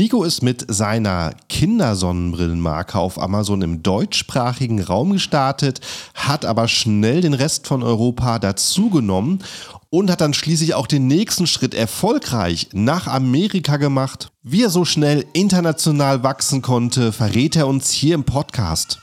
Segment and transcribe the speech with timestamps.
[0.00, 5.82] Nico ist mit seiner Kindersonnenbrillenmarke auf Amazon im deutschsprachigen Raum gestartet,
[6.14, 9.44] hat aber schnell den Rest von Europa dazugenommen
[9.90, 14.32] und hat dann schließlich auch den nächsten Schritt erfolgreich nach Amerika gemacht.
[14.42, 19.00] Wie er so schnell international wachsen konnte, verrät er uns hier im Podcast.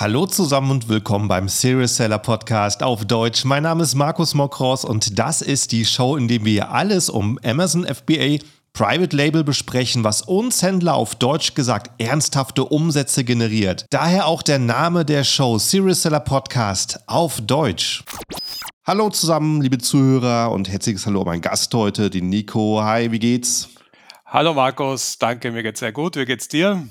[0.00, 3.44] Hallo zusammen und willkommen beim Serious Seller Podcast auf Deutsch.
[3.44, 7.38] Mein Name ist Markus Mokros und das ist die Show, in der wir alles um
[7.44, 8.38] Amazon FBA
[8.72, 13.84] Private Label besprechen, was uns Händler auf Deutsch gesagt ernsthafte Umsätze generiert.
[13.90, 18.02] Daher auch der Name der Show Serious Seller Podcast auf Deutsch.
[18.86, 22.82] Hallo zusammen, liebe Zuhörer und herzliches Hallo an meinen Gast heute, den Nico.
[22.82, 23.68] Hi, wie geht's?
[24.24, 26.16] Hallo Markus, danke, mir geht's sehr gut.
[26.16, 26.88] Wie geht's dir?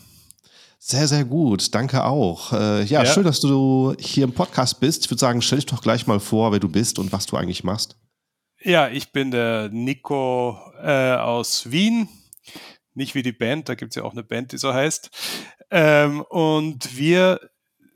[0.82, 1.76] Sehr, sehr gut.
[1.76, 2.54] Danke auch.
[2.54, 5.04] Äh, ja, ja, schön, dass du hier im Podcast bist.
[5.04, 7.36] Ich würde sagen, stell dich doch gleich mal vor, wer du bist und was du
[7.36, 7.98] eigentlich machst.
[8.62, 12.08] Ja, ich bin der Nico äh, aus Wien.
[12.94, 15.10] Nicht wie die Band, da gibt es ja auch eine Band, die so heißt.
[15.70, 17.40] Ähm, und wir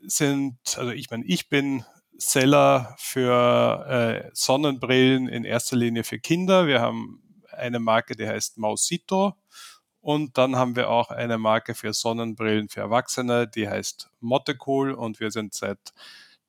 [0.02, 1.84] sind, also ich meine, ich bin
[2.18, 6.66] Seller für äh, Sonnenbrillen in erster Linie für Kinder.
[6.66, 9.34] Wir haben eine Marke, die heißt Mausito.
[10.04, 15.18] Und dann haben wir auch eine Marke für Sonnenbrillen für Erwachsene, die heißt Mottecool und
[15.18, 15.78] wir sind seit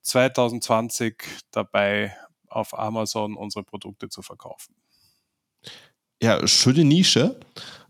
[0.02, 2.14] 2020 dabei,
[2.50, 4.76] auf Amazon unsere Produkte zu verkaufen.
[6.22, 7.40] Ja, schöne Nische.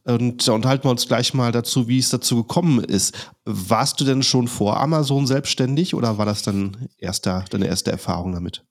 [0.04, 3.32] Und da unterhalten wir uns gleich mal dazu, wie es dazu gekommen ist.
[3.44, 8.34] Warst du denn schon vor Amazon selbstständig oder war das dann erster, deine erste Erfahrung
[8.34, 8.64] damit?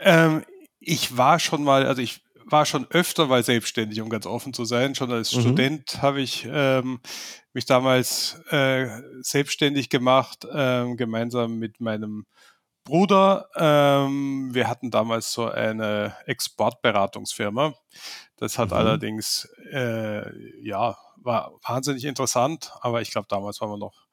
[0.00, 0.44] Ähm,
[0.80, 4.64] ich war schon mal, also ich war schon öfter mal selbstständig, um ganz offen zu
[4.64, 4.94] sein.
[4.94, 5.40] Schon als mhm.
[5.40, 7.00] Student habe ich ähm,
[7.52, 8.88] mich damals äh,
[9.20, 12.24] selbstständig gemacht, ähm, gemeinsam mit meinem
[12.84, 13.48] Bruder.
[13.56, 17.74] Ähm, wir hatten damals so eine Exportberatungsfirma.
[18.36, 18.76] Das hat mhm.
[18.76, 20.30] allerdings, äh,
[20.62, 24.06] ja, war wahnsinnig interessant, aber ich glaube, damals waren wir noch,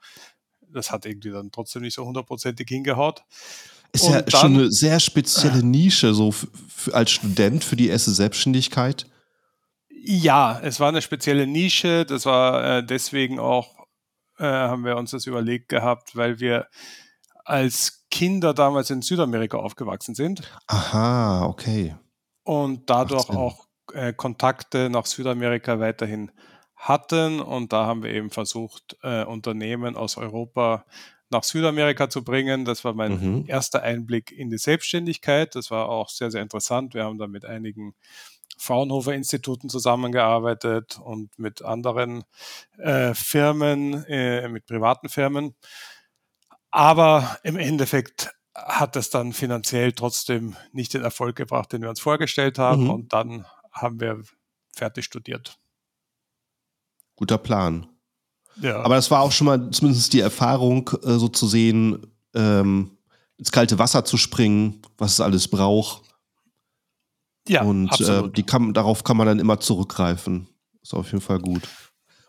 [0.70, 3.24] das hat irgendwie dann trotzdem nicht so hundertprozentig hingehaut.
[3.94, 6.34] Ist ja schon eine sehr spezielle Nische, so
[6.92, 9.06] als Student für die erste Selbstständigkeit.
[10.06, 12.04] Ja, es war eine spezielle Nische.
[12.04, 13.86] Das war äh, deswegen auch,
[14.40, 16.68] äh, haben wir uns das überlegt gehabt, weil wir
[17.46, 20.42] als Kinder damals in Südamerika aufgewachsen sind.
[20.68, 21.96] Aha, okay.
[22.44, 26.32] Und dadurch auch äh, Kontakte nach Südamerika weiterhin
[26.76, 27.40] hatten.
[27.40, 30.86] Und da haben wir eben versucht, äh, Unternehmen aus Europa
[31.34, 32.66] nach Südamerika zu bringen.
[32.66, 33.46] Das war mein mhm.
[33.48, 35.56] erster Einblick in die Selbstständigkeit.
[35.56, 36.94] Das war auch sehr, sehr interessant.
[36.94, 37.94] Wir haben da mit einigen
[38.58, 42.24] Fraunhofer-Instituten zusammengearbeitet und mit anderen
[42.78, 45.56] äh, Firmen, äh, mit privaten Firmen.
[46.72, 52.00] Aber im Endeffekt hat das dann finanziell trotzdem nicht den Erfolg gebracht, den wir uns
[52.00, 52.86] vorgestellt haben.
[52.86, 52.90] Mhm.
[52.90, 54.24] Und dann haben wir
[54.76, 55.58] fertig studiert.
[57.16, 57.93] Guter Plan.
[58.62, 58.82] Ja.
[58.82, 62.06] Aber das war auch schon mal zumindest die Erfahrung, äh, so zu sehen,
[62.36, 62.92] ähm,
[63.38, 66.04] ins kalte Wasser zu springen, was es alles braucht.
[67.48, 70.48] Ja, und äh, die kann, darauf kann man dann immer zurückgreifen.
[70.82, 71.64] Ist auf jeden Fall gut.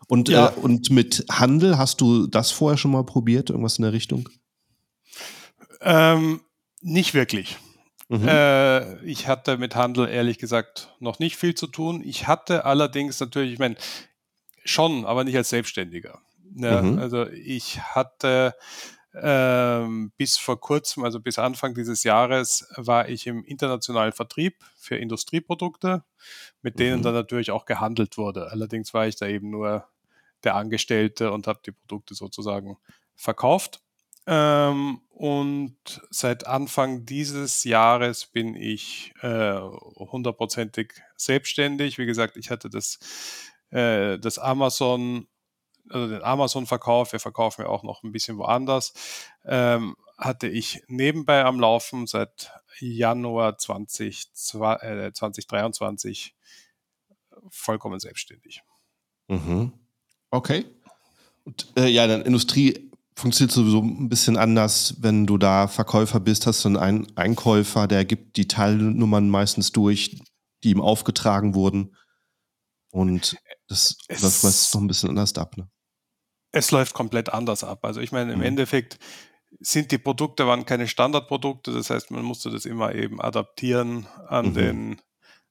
[0.07, 0.49] Und, ja.
[0.49, 3.49] äh, und mit Handel, hast du das vorher schon mal probiert?
[3.49, 4.29] Irgendwas in der Richtung?
[5.81, 6.41] Ähm,
[6.81, 7.57] nicht wirklich.
[8.09, 8.27] Mhm.
[8.27, 12.01] Äh, ich hatte mit Handel ehrlich gesagt noch nicht viel zu tun.
[12.05, 13.75] Ich hatte allerdings natürlich, ich meine,
[14.65, 16.21] schon, aber nicht als Selbstständiger.
[16.55, 16.99] Ja, mhm.
[16.99, 18.55] Also ich hatte
[19.13, 24.97] ähm, bis vor kurzem, also bis Anfang dieses Jahres, war ich im internationalen Vertrieb für
[24.97, 26.03] Industrieprodukte,
[26.61, 27.03] mit denen mhm.
[27.03, 28.51] dann natürlich auch gehandelt wurde.
[28.51, 29.87] Allerdings war ich da eben nur
[30.43, 32.77] der Angestellte und habe die Produkte sozusagen
[33.15, 33.81] verkauft.
[34.27, 41.97] Ähm, und seit Anfang dieses Jahres bin ich äh, hundertprozentig äh, selbstständig.
[41.97, 42.99] Wie gesagt, ich hatte das
[43.75, 45.27] äh, das Amazon,
[45.89, 48.93] also den Amazon-Verkauf, wir verkaufen ja auch noch ein bisschen woanders,
[49.45, 56.35] ähm, hatte ich nebenbei am Laufen seit Januar 20, äh, 2023
[57.49, 58.63] vollkommen selbstständig.
[59.27, 59.73] Mhm.
[60.31, 60.65] Okay.
[61.43, 66.47] Und äh, ja, dann Industrie funktioniert sowieso ein bisschen anders, wenn du da Verkäufer bist,
[66.47, 70.21] hast du einen Einkäufer, der gibt die Teilnummern meistens durch,
[70.63, 71.95] die ihm aufgetragen wurden.
[72.91, 75.57] Und das es, läuft meistens noch ein bisschen anders ab.
[75.57, 75.69] Ne?
[76.51, 77.83] Es läuft komplett anders ab.
[77.83, 78.45] Also ich meine, im mhm.
[78.45, 78.99] Endeffekt
[79.59, 84.47] sind die Produkte waren keine Standardprodukte, das heißt, man musste das immer eben adaptieren an,
[84.47, 84.53] mhm.
[84.53, 85.01] den,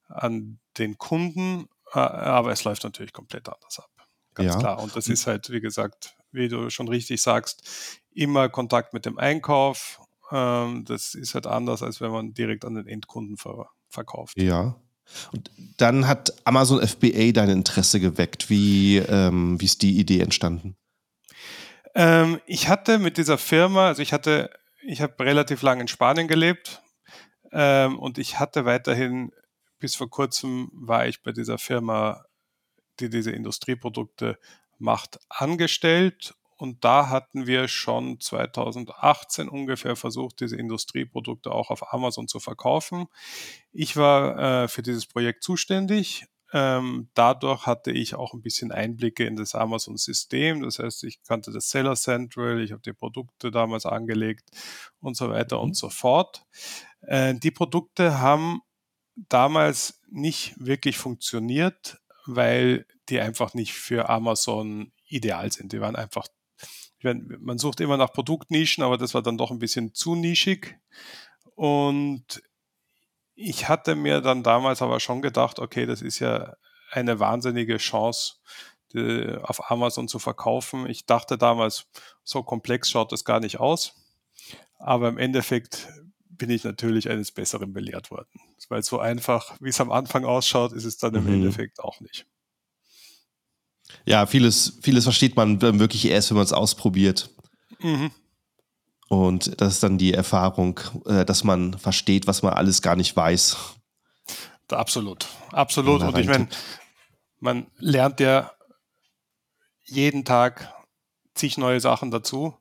[0.08, 3.90] an den Kunden, aber es läuft natürlich komplett anders ab.
[4.34, 4.58] Ganz ja.
[4.58, 4.82] klar.
[4.82, 9.18] Und das ist halt, wie gesagt, wie du schon richtig sagst, immer Kontakt mit dem
[9.18, 10.00] Einkauf.
[10.30, 14.36] Ähm, das ist halt anders, als wenn man direkt an den Endkunden ver verkauft.
[14.40, 14.74] Ja.
[15.32, 18.50] Und dann hat Amazon FBA dein Interesse geweckt.
[18.50, 20.76] Wie, ähm, wie ist die Idee entstanden?
[21.94, 24.50] Ähm, ich hatte mit dieser Firma, also ich hatte,
[24.86, 26.82] ich habe relativ lange in Spanien gelebt
[27.52, 29.32] ähm, und ich hatte weiterhin,
[29.78, 32.24] bis vor kurzem war ich bei dieser Firma,
[33.00, 34.38] die diese Industrieprodukte
[34.78, 42.28] macht, angestellt und da hatten wir schon 2018 ungefähr versucht, diese Industrieprodukte auch auf Amazon
[42.28, 43.06] zu verkaufen.
[43.72, 46.26] Ich war äh, für dieses Projekt zuständig.
[46.52, 50.62] Ähm, dadurch hatte ich auch ein bisschen Einblicke in das Amazon-System.
[50.62, 54.50] Das heißt, ich kannte das Seller Central, ich habe die Produkte damals angelegt
[55.00, 55.64] und so weiter mhm.
[55.64, 56.46] und so fort.
[57.00, 58.60] Äh, die Produkte haben
[59.16, 65.72] damals nicht wirklich funktioniert, weil die einfach nicht für Amazon ideal sind.
[65.72, 66.28] Die waren einfach
[67.04, 70.78] meine, man sucht immer nach Produktnischen, aber das war dann doch ein bisschen zu nischig.
[71.54, 72.42] Und
[73.34, 76.54] ich hatte mir dann damals aber schon gedacht, okay, das ist ja
[76.90, 78.36] eine wahnsinnige Chance,
[79.42, 80.88] auf Amazon zu verkaufen.
[80.88, 81.86] Ich dachte damals,
[82.22, 83.94] so komplex schaut das gar nicht aus.
[84.78, 85.88] Aber im Endeffekt
[86.28, 88.40] bin ich natürlich eines Besseren belehrt worden.
[88.68, 91.34] Weil so einfach, wie es am Anfang ausschaut, ist es dann im mhm.
[91.34, 92.26] Endeffekt auch nicht.
[94.04, 97.30] Ja, vieles, vieles versteht man wirklich erst, wenn man es ausprobiert.
[97.80, 98.10] Mhm.
[99.08, 103.14] Und das ist dann die Erfahrung, äh, dass man versteht, was man alles gar nicht
[103.14, 103.56] weiß.
[104.68, 106.02] Absolut, absolut.
[106.02, 106.48] Und ich meine,
[107.38, 108.50] man lernt ja
[109.84, 110.72] jeden Tag
[111.34, 112.54] zig neue Sachen dazu.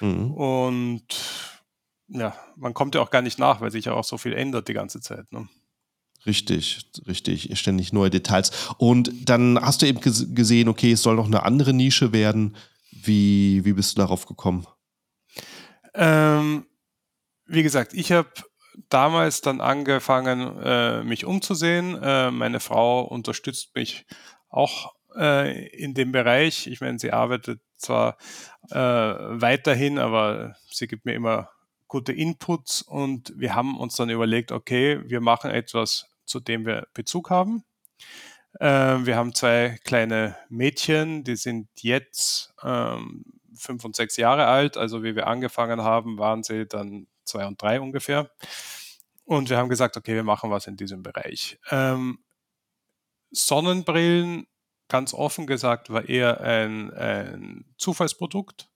[0.00, 0.32] Mhm.
[0.32, 1.06] Und
[2.08, 4.68] ja, man kommt ja auch gar nicht nach, weil sich ja auch so viel ändert
[4.68, 5.30] die ganze Zeit.
[5.32, 5.48] Ne?
[6.26, 8.50] Richtig, richtig, ständig neue Details.
[8.76, 12.56] Und dann hast du eben gesehen, okay, es soll noch eine andere Nische werden.
[12.90, 14.66] Wie, wie bist du darauf gekommen?
[15.94, 16.66] Ähm,
[17.46, 18.28] wie gesagt, ich habe
[18.88, 22.00] damals dann angefangen, äh, mich umzusehen.
[22.02, 24.06] Äh, meine Frau unterstützt mich
[24.48, 26.66] auch äh, in dem Bereich.
[26.66, 28.16] Ich meine, sie arbeitet zwar
[28.70, 31.50] äh, weiterhin, aber sie gibt mir immer
[31.88, 36.86] gute Inputs und wir haben uns dann überlegt, okay, wir machen etwas, zu dem wir
[36.94, 37.64] Bezug haben.
[38.60, 43.24] Äh, wir haben zwei kleine Mädchen, die sind jetzt ähm,
[43.54, 44.76] fünf und sechs Jahre alt.
[44.76, 48.30] Also wie wir angefangen haben, waren sie dann zwei und drei ungefähr.
[49.24, 51.58] Und wir haben gesagt, okay, wir machen was in diesem Bereich.
[51.70, 52.20] Ähm,
[53.30, 54.46] Sonnenbrillen,
[54.88, 58.70] ganz offen gesagt, war eher ein, ein Zufallsprodukt.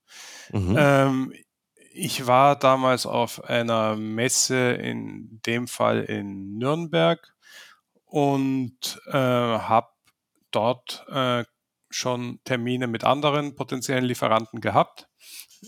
[0.51, 0.77] Mhm.
[0.79, 1.33] Ähm,
[1.95, 7.35] ich war damals auf einer Messe, in dem Fall in Nürnberg,
[8.05, 9.89] und äh, habe
[10.51, 11.45] dort äh,
[11.91, 15.09] schon Termine mit anderen potenziellen Lieferanten gehabt,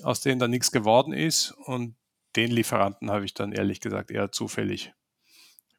[0.03, 1.53] aus denen dann nichts geworden ist.
[1.53, 1.97] Und
[2.37, 4.93] den Lieferanten habe ich dann ehrlich gesagt eher zufällig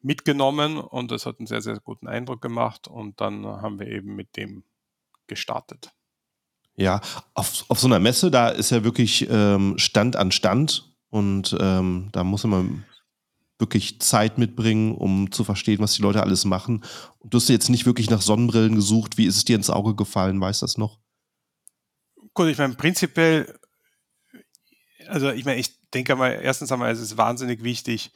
[0.02, 2.88] mitgenommen und das hat einen sehr, sehr guten Eindruck gemacht.
[2.88, 4.64] Und dann haben wir eben mit dem
[5.26, 5.95] gestartet.
[6.76, 7.00] Ja,
[7.34, 12.10] auf, auf so einer Messe, da ist ja wirklich ähm, Stand an Stand und ähm,
[12.12, 12.84] da muss man
[13.58, 16.84] wirklich Zeit mitbringen, um zu verstehen, was die Leute alles machen.
[17.18, 19.16] Und du hast jetzt nicht wirklich nach Sonnenbrillen gesucht.
[19.16, 20.40] Wie ist es dir ins Auge gefallen?
[20.40, 20.98] Weißt du das noch?
[22.34, 23.58] Gut, ich meine, prinzipiell,
[25.08, 28.12] also ich meine, ich denke mal, erstens einmal ist es wahnsinnig wichtig,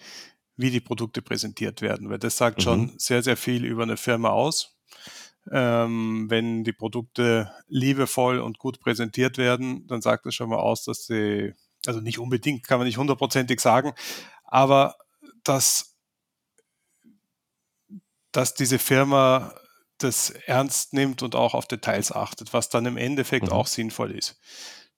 [0.57, 2.63] wie die Produkte präsentiert werden, weil das sagt mhm.
[2.63, 4.77] schon sehr, sehr viel über eine Firma aus.
[5.51, 10.85] Ähm, wenn die Produkte liebevoll und gut präsentiert werden, dann sagt das schon mal aus,
[10.85, 11.55] dass sie,
[11.87, 13.93] also nicht unbedingt, kann man nicht hundertprozentig sagen,
[14.45, 14.97] aber
[15.43, 15.97] dass,
[18.33, 19.55] dass diese Firma
[19.99, 23.53] das ernst nimmt und auch auf Details achtet, was dann im Endeffekt mhm.
[23.53, 24.39] auch sinnvoll ist.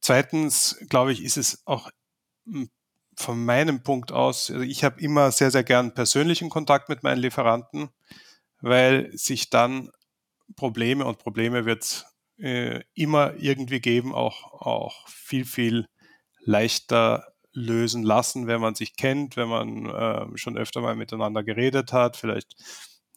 [0.00, 1.90] Zweitens, glaube ich, ist es auch
[3.16, 7.20] von meinem Punkt aus, also ich habe immer sehr, sehr gern persönlichen Kontakt mit meinen
[7.20, 7.90] Lieferanten,
[8.60, 9.90] weil sich dann
[10.56, 12.06] Probleme und Probleme wird es
[12.38, 15.88] äh, immer irgendwie geben, auch, auch viel, viel
[16.40, 21.92] leichter lösen lassen, wenn man sich kennt, wenn man äh, schon öfter mal miteinander geredet
[21.92, 22.56] hat, vielleicht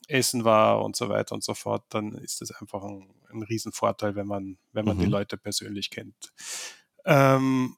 [0.08, 4.16] Essen war und so weiter und so fort, dann ist das einfach ein, ein Riesenvorteil,
[4.16, 5.02] wenn man, wenn man mhm.
[5.02, 6.34] die Leute persönlich kennt.
[7.06, 7.78] Ähm,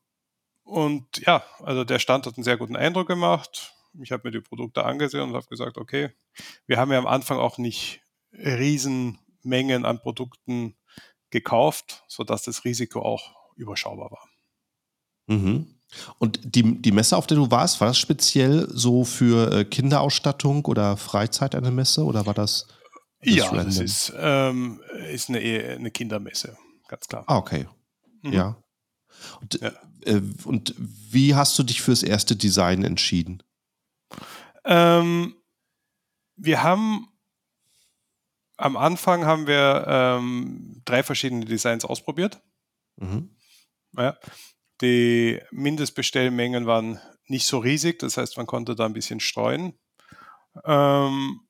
[0.63, 3.73] und ja, also der Stand hat einen sehr guten Eindruck gemacht.
[4.01, 6.09] Ich habe mir die Produkte angesehen und habe gesagt, okay,
[6.65, 8.01] wir haben ja am Anfang auch nicht
[8.33, 10.75] riesen Mengen an Produkten
[11.29, 14.29] gekauft, sodass das Risiko auch überschaubar war.
[15.27, 15.67] Mhm.
[16.19, 20.65] Und die, die Messe, auf der du warst, war das speziell so für äh, Kinderausstattung
[20.65, 22.67] oder Freizeit eine Messe oder war das?
[23.21, 27.23] das ja, es ist, ähm, ist eine, eine Kindermesse, ganz klar.
[27.27, 27.67] Ah, okay.
[28.21, 28.33] Mhm.
[28.33, 28.57] Ja.
[29.41, 29.71] Und, ja.
[30.01, 33.41] äh, und wie hast du dich fürs erste Design entschieden?
[34.65, 35.35] Ähm,
[36.35, 37.07] wir haben
[38.57, 42.41] am Anfang haben wir ähm, drei verschiedene Designs ausprobiert.
[42.97, 43.35] Mhm.
[43.95, 44.17] Ja.
[44.81, 49.73] Die Mindestbestellmengen waren nicht so riesig, das heißt, man konnte da ein bisschen streuen.
[50.65, 51.41] Ähm,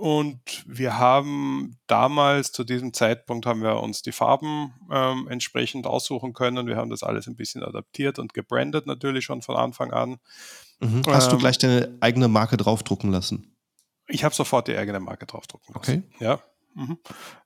[0.00, 6.32] und wir haben damals, zu diesem Zeitpunkt, haben wir uns die Farben ähm, entsprechend aussuchen
[6.32, 6.66] können.
[6.66, 10.16] Wir haben das alles ein bisschen adaptiert und gebrandet natürlich schon von Anfang an.
[10.80, 11.02] Mhm.
[11.06, 13.54] Hast ähm, du gleich deine eigene Marke draufdrucken lassen?
[14.10, 16.04] Ich habe sofort die eigene Marke draufdrucken lassen.
[16.12, 16.24] Okay.
[16.24, 16.40] Ja.
[16.74, 16.98] Mhm.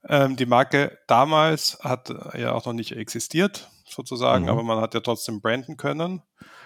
[0.09, 4.51] Ähm, die Marke damals hat äh, ja auch noch nicht existiert, sozusagen, mhm.
[4.51, 6.23] aber man hat ja trotzdem branden können.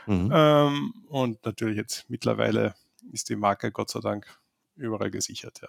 [0.06, 0.30] Mhm.
[0.32, 2.74] Ähm, und natürlich jetzt mittlerweile
[3.12, 4.26] ist die Marke Gott sei Dank
[4.74, 5.68] überall gesichert, ja.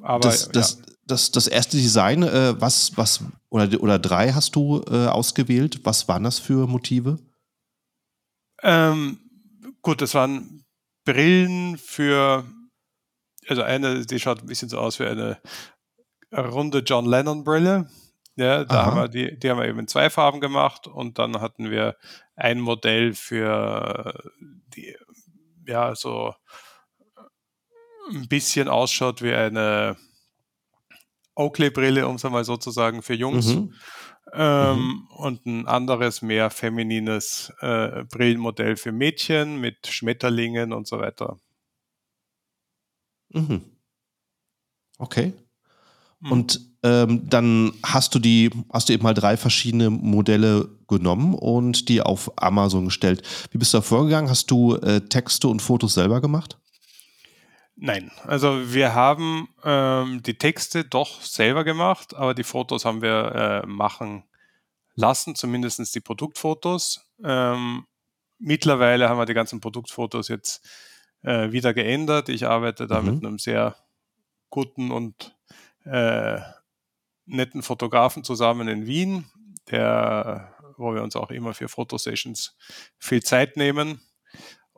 [0.00, 0.94] Aber, das, das, ja.
[1.06, 5.80] das, das, erste Design, äh, was, was, oder, oder drei hast du äh, ausgewählt.
[5.84, 7.18] Was waren das für Motive?
[8.62, 9.18] Ähm,
[9.82, 10.64] gut, das waren
[11.08, 12.44] Brillen für,
[13.46, 15.40] also eine, die schaut ein bisschen so aus wie eine
[16.36, 17.88] runde John Lennon Brille.
[18.36, 21.40] Ja, da haben wir die, die haben wir eben in zwei Farben gemacht und dann
[21.40, 21.96] hatten wir
[22.36, 24.22] ein Modell für
[24.76, 24.94] die,
[25.66, 26.34] ja, so
[28.12, 29.96] ein bisschen ausschaut wie eine
[31.36, 33.54] Oakley-Brille, um es einmal sozusagen für Jungs.
[33.54, 33.72] Mhm.
[34.32, 35.06] Ähm, mhm.
[35.16, 41.38] Und ein anderes, mehr feminines äh, Brillenmodell für Mädchen mit Schmetterlingen und so weiter.
[43.30, 43.62] Mhm.
[44.98, 45.32] Okay.
[46.20, 46.32] Mhm.
[46.32, 51.88] Und ähm, dann hast du die, hast du eben mal drei verschiedene Modelle genommen und
[51.88, 53.22] die auf Amazon gestellt.
[53.50, 54.30] Wie bist du da vorgegangen?
[54.30, 56.58] Hast du äh, Texte und Fotos selber gemacht?
[57.80, 63.62] Nein, also wir haben ähm, die Texte doch selber gemacht, aber die Fotos haben wir
[63.64, 64.24] äh, machen
[64.96, 67.08] lassen, zumindest die Produktfotos.
[67.22, 67.86] Ähm,
[68.40, 70.68] mittlerweile haben wir die ganzen Produktfotos jetzt
[71.22, 72.28] äh, wieder geändert.
[72.28, 73.14] Ich arbeite da mhm.
[73.14, 73.76] mit einem sehr
[74.50, 75.36] guten und
[75.84, 76.40] äh,
[77.26, 79.30] netten Fotografen zusammen in Wien,
[79.70, 82.56] der, wo wir uns auch immer für Fotosessions
[82.98, 84.00] viel Zeit nehmen.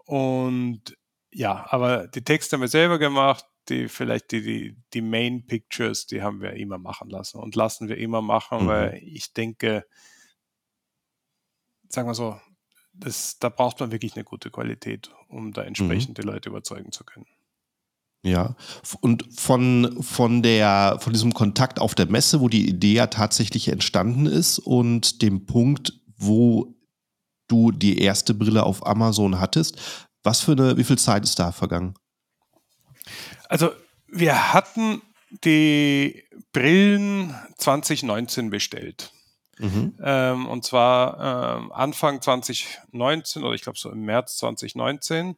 [0.04, 0.98] Und
[1.32, 6.06] ja, aber die Texte haben wir selber gemacht, die vielleicht die, die, die Main Pictures,
[6.06, 8.68] die haben wir immer machen lassen und lassen wir immer machen, mhm.
[8.68, 9.86] weil ich denke,
[11.88, 12.40] sagen wir so,
[12.92, 16.22] das, da braucht man wirklich eine gute Qualität, um da entsprechend mhm.
[16.22, 17.26] die Leute überzeugen zu können.
[18.22, 18.54] Ja,
[19.00, 23.68] und von, von, der, von diesem Kontakt auf der Messe, wo die Idee ja tatsächlich
[23.68, 26.74] entstanden ist und dem Punkt, wo
[27.48, 31.52] du die erste Brille auf Amazon hattest, was für eine, wie viel Zeit ist da
[31.52, 31.94] vergangen?
[33.48, 33.70] Also
[34.08, 35.02] wir hatten
[35.44, 39.12] die Brillen 2019 bestellt.
[39.58, 39.94] Mhm.
[40.02, 45.36] Ähm, und zwar ähm, Anfang 2019 oder ich glaube so im März 2019.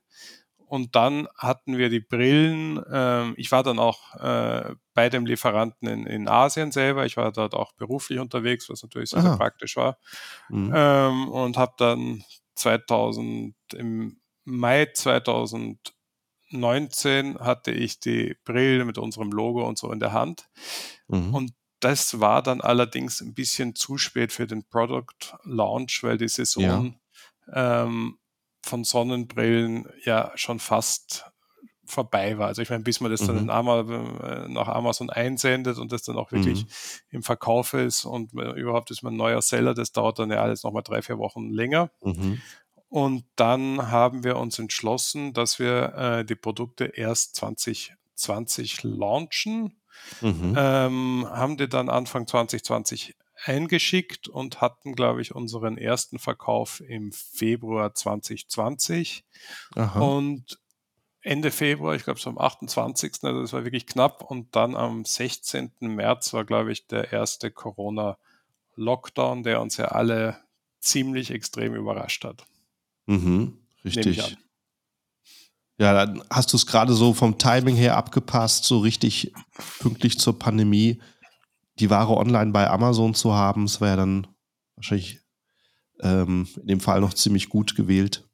[0.73, 2.81] Und dann hatten wir die Brillen.
[2.91, 7.05] Ähm, ich war dann auch äh, bei dem Lieferanten in, in, Asien selber.
[7.05, 9.99] Ich war dort auch beruflich unterwegs, was natürlich sehr, sehr praktisch war.
[10.49, 10.73] Mhm.
[10.75, 12.25] Ähm, und habe dann
[12.55, 20.13] 2000 im Mai 2019 hatte ich die Brille mit unserem Logo und so in der
[20.13, 20.49] Hand.
[21.09, 21.35] Mhm.
[21.35, 26.29] Und das war dann allerdings ein bisschen zu spät für den Product Launch, weil die
[26.29, 26.95] Saison
[27.49, 27.85] ja.
[27.85, 28.19] ähm,
[28.63, 31.27] von Sonnenbrillen ja schon fast
[31.85, 32.47] vorbei war.
[32.47, 33.27] Also ich meine, bis man das mhm.
[33.27, 36.69] dann Amazon, äh, nach Amazon einsendet und das dann auch wirklich mhm.
[37.11, 40.63] im Verkauf ist und überhaupt ist man ein neuer Seller, das dauert dann ja alles
[40.63, 41.91] nochmal drei, vier Wochen länger.
[42.03, 42.41] Mhm.
[42.93, 49.81] Und dann haben wir uns entschlossen, dass wir äh, die Produkte erst 2020 launchen.
[50.21, 50.55] Mhm.
[50.59, 57.13] Ähm, haben die dann Anfang 2020 eingeschickt und hatten, glaube ich, unseren ersten Verkauf im
[57.13, 59.25] Februar 2020.
[59.75, 59.99] Aha.
[59.99, 60.61] Und
[61.23, 64.23] Ende Februar, ich glaube so am 28., also das war wirklich knapp.
[64.23, 65.73] Und dann am 16.
[65.81, 70.37] März war, glaube ich, der erste Corona-Lockdown, der uns ja alle
[70.79, 72.45] ziemlich extrem überrascht hat.
[73.07, 74.37] Mhm, richtig.
[75.79, 79.33] Ja, dann hast du es gerade so vom Timing her abgepasst, so richtig
[79.81, 81.01] pünktlich zur Pandemie
[81.79, 83.65] die Ware online bei Amazon zu haben.
[83.67, 84.27] Das wäre ja dann
[84.77, 85.21] wahrscheinlich
[86.01, 88.29] ähm, in dem Fall noch ziemlich gut gewählt.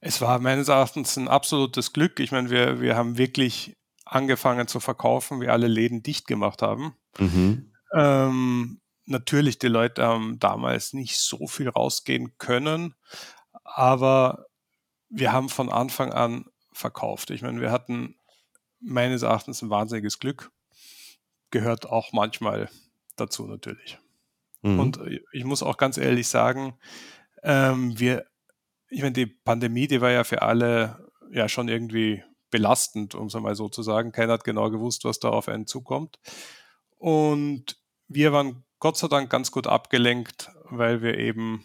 [0.00, 2.20] Es war meines Erachtens ein absolutes Glück.
[2.20, 6.94] Ich meine, wir, wir haben wirklich angefangen zu verkaufen, wie alle Läden dicht gemacht haben.
[7.18, 7.70] Mhm.
[7.94, 12.94] Ähm, natürlich, die Leute haben damals nicht so viel rausgehen können,
[13.74, 14.46] aber
[15.08, 17.30] wir haben von Anfang an verkauft.
[17.30, 18.16] Ich meine, wir hatten
[18.80, 20.50] meines Erachtens ein wahnsinniges Glück.
[21.50, 22.70] Gehört auch manchmal
[23.16, 23.98] dazu natürlich.
[24.62, 24.80] Mhm.
[24.80, 25.00] Und
[25.32, 26.78] ich muss auch ganz ehrlich sagen,
[27.42, 28.26] ähm, wir,
[28.88, 33.34] ich meine, die Pandemie, die war ja für alle ja schon irgendwie belastend, um es
[33.34, 34.12] mal so zu sagen.
[34.12, 36.18] Keiner hat genau gewusst, was da auf einen zukommt.
[36.98, 41.64] Und wir waren Gott sei Dank ganz gut abgelenkt, weil wir eben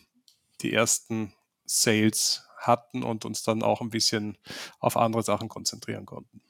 [0.61, 1.33] die ersten
[1.65, 4.37] Sales hatten und uns dann auch ein bisschen
[4.79, 6.41] auf andere Sachen konzentrieren konnten.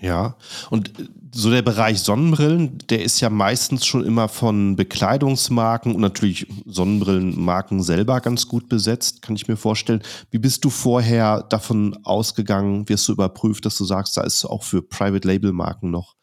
[0.00, 0.36] Ja,
[0.70, 6.00] und äh, so der Bereich Sonnenbrillen, der ist ja meistens schon immer von Bekleidungsmarken und
[6.00, 10.02] natürlich Sonnenbrillenmarken selber ganz gut besetzt, kann ich mir vorstellen.
[10.30, 14.62] Wie bist du vorher davon ausgegangen, wirst du überprüft, dass du sagst, da ist auch
[14.62, 16.16] für Private Label Marken noch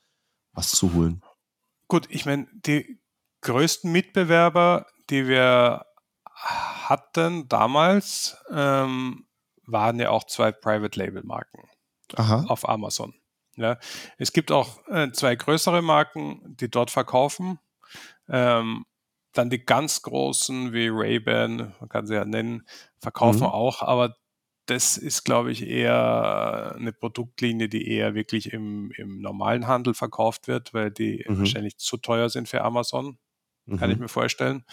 [0.54, 1.22] was zu holen?
[1.88, 3.00] Gut, ich meine, die
[3.42, 5.86] größten Mitbewerber, die wir
[6.92, 9.26] hatten damals, ähm,
[9.66, 11.70] waren ja auch zwei Private Label Marken
[12.16, 12.46] Aha.
[12.48, 13.14] auf Amazon.
[13.56, 13.78] Ja.
[14.18, 17.60] Es gibt auch äh, zwei größere Marken, die dort verkaufen.
[18.28, 18.86] Ähm,
[19.34, 22.68] dann die ganz großen wie Ray-Ban, man kann sie ja nennen,
[23.00, 23.48] verkaufen mhm.
[23.48, 24.16] auch, aber
[24.66, 30.48] das ist, glaube ich, eher eine Produktlinie, die eher wirklich im, im normalen Handel verkauft
[30.48, 31.40] wird, weil die mhm.
[31.40, 33.18] wahrscheinlich zu teuer sind für Amazon,
[33.66, 33.78] mhm.
[33.78, 34.04] kann ich mhm.
[34.04, 34.66] mir vorstellen.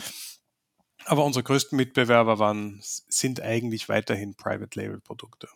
[1.09, 5.49] Aber unsere größten Mitbewerber waren, sind eigentlich weiterhin Private Label Produkte.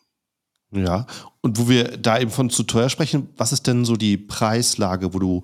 [0.70, 1.06] Ja,
[1.42, 5.12] und wo wir da eben von zu teuer sprechen, was ist denn so die Preislage,
[5.12, 5.42] wo du,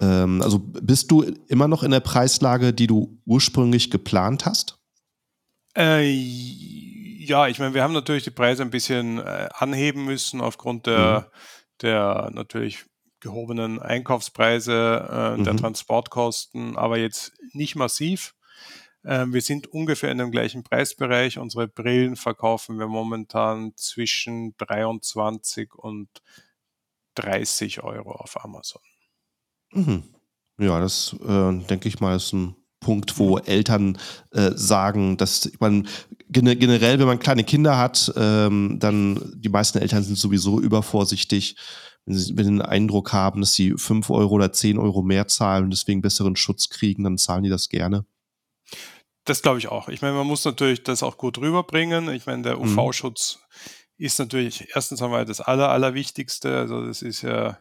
[0.00, 4.78] ähm, also bist du immer noch in der Preislage, die du ursprünglich geplant hast?
[5.76, 10.86] Äh, ja, ich meine, wir haben natürlich die Preise ein bisschen äh, anheben müssen aufgrund
[10.86, 11.24] der, mhm.
[11.82, 12.86] der natürlich
[13.20, 15.44] gehobenen Einkaufspreise, äh, mhm.
[15.44, 18.34] der Transportkosten, aber jetzt nicht massiv.
[19.04, 21.38] Ähm, wir sind ungefähr in dem gleichen Preisbereich.
[21.38, 26.08] Unsere Brillen verkaufen wir momentan zwischen 23 und
[27.14, 28.82] 30 Euro auf Amazon.
[29.72, 30.04] Mhm.
[30.58, 33.44] Ja, das äh, denke ich mal ist ein Punkt, wo mhm.
[33.46, 33.98] Eltern
[34.32, 35.86] äh, sagen, dass man
[36.28, 41.56] generell, wenn man kleine Kinder hat, ähm, dann die meisten Eltern sind sowieso übervorsichtig,
[42.06, 45.28] wenn sie, wenn sie den Eindruck haben, dass sie 5 Euro oder 10 Euro mehr
[45.28, 48.04] zahlen und deswegen besseren Schutz kriegen, dann zahlen die das gerne.
[49.24, 49.88] Das glaube ich auch.
[49.88, 52.08] Ich meine, man muss natürlich das auch gut rüberbringen.
[52.10, 52.78] Ich meine, der mhm.
[52.78, 54.04] UV-Schutz mhm.
[54.04, 56.56] ist natürlich erstens einmal das Aller, Allerwichtigste.
[56.56, 57.58] Also das ist ja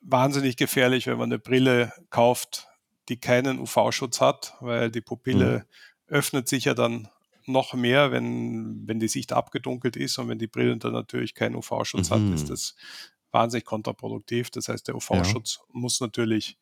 [0.00, 2.68] wahnsinnig gefährlich, wenn man eine Brille kauft,
[3.08, 6.14] die keinen UV-Schutz hat, weil die Pupille mhm.
[6.14, 7.08] öffnet sich ja dann
[7.46, 11.56] noch mehr, wenn, wenn die Sicht abgedunkelt ist und wenn die Brille dann natürlich keinen
[11.56, 12.14] UV-Schutz mhm.
[12.14, 12.76] hat, ist das
[13.32, 14.50] wahnsinnig kontraproduktiv.
[14.50, 15.64] Das heißt, der UV-Schutz ja.
[15.72, 16.56] muss natürlich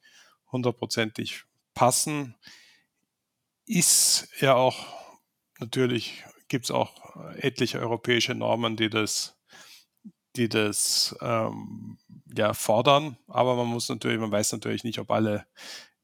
[0.50, 2.34] hundertprozentig passen
[3.76, 4.86] ist ja auch,
[5.58, 9.38] natürlich gibt es auch etliche europäische Normen, die das,
[10.36, 11.98] die das ähm,
[12.36, 15.46] ja, fordern, aber man muss natürlich, man weiß natürlich nicht, ob alle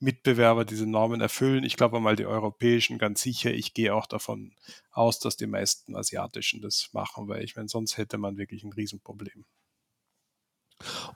[0.00, 1.64] Mitbewerber diese Normen erfüllen.
[1.64, 3.52] Ich glaube mal die europäischen ganz sicher.
[3.52, 4.54] Ich gehe auch davon
[4.92, 8.72] aus, dass die meisten asiatischen das machen, weil ich meine, sonst hätte man wirklich ein
[8.72, 9.44] Riesenproblem.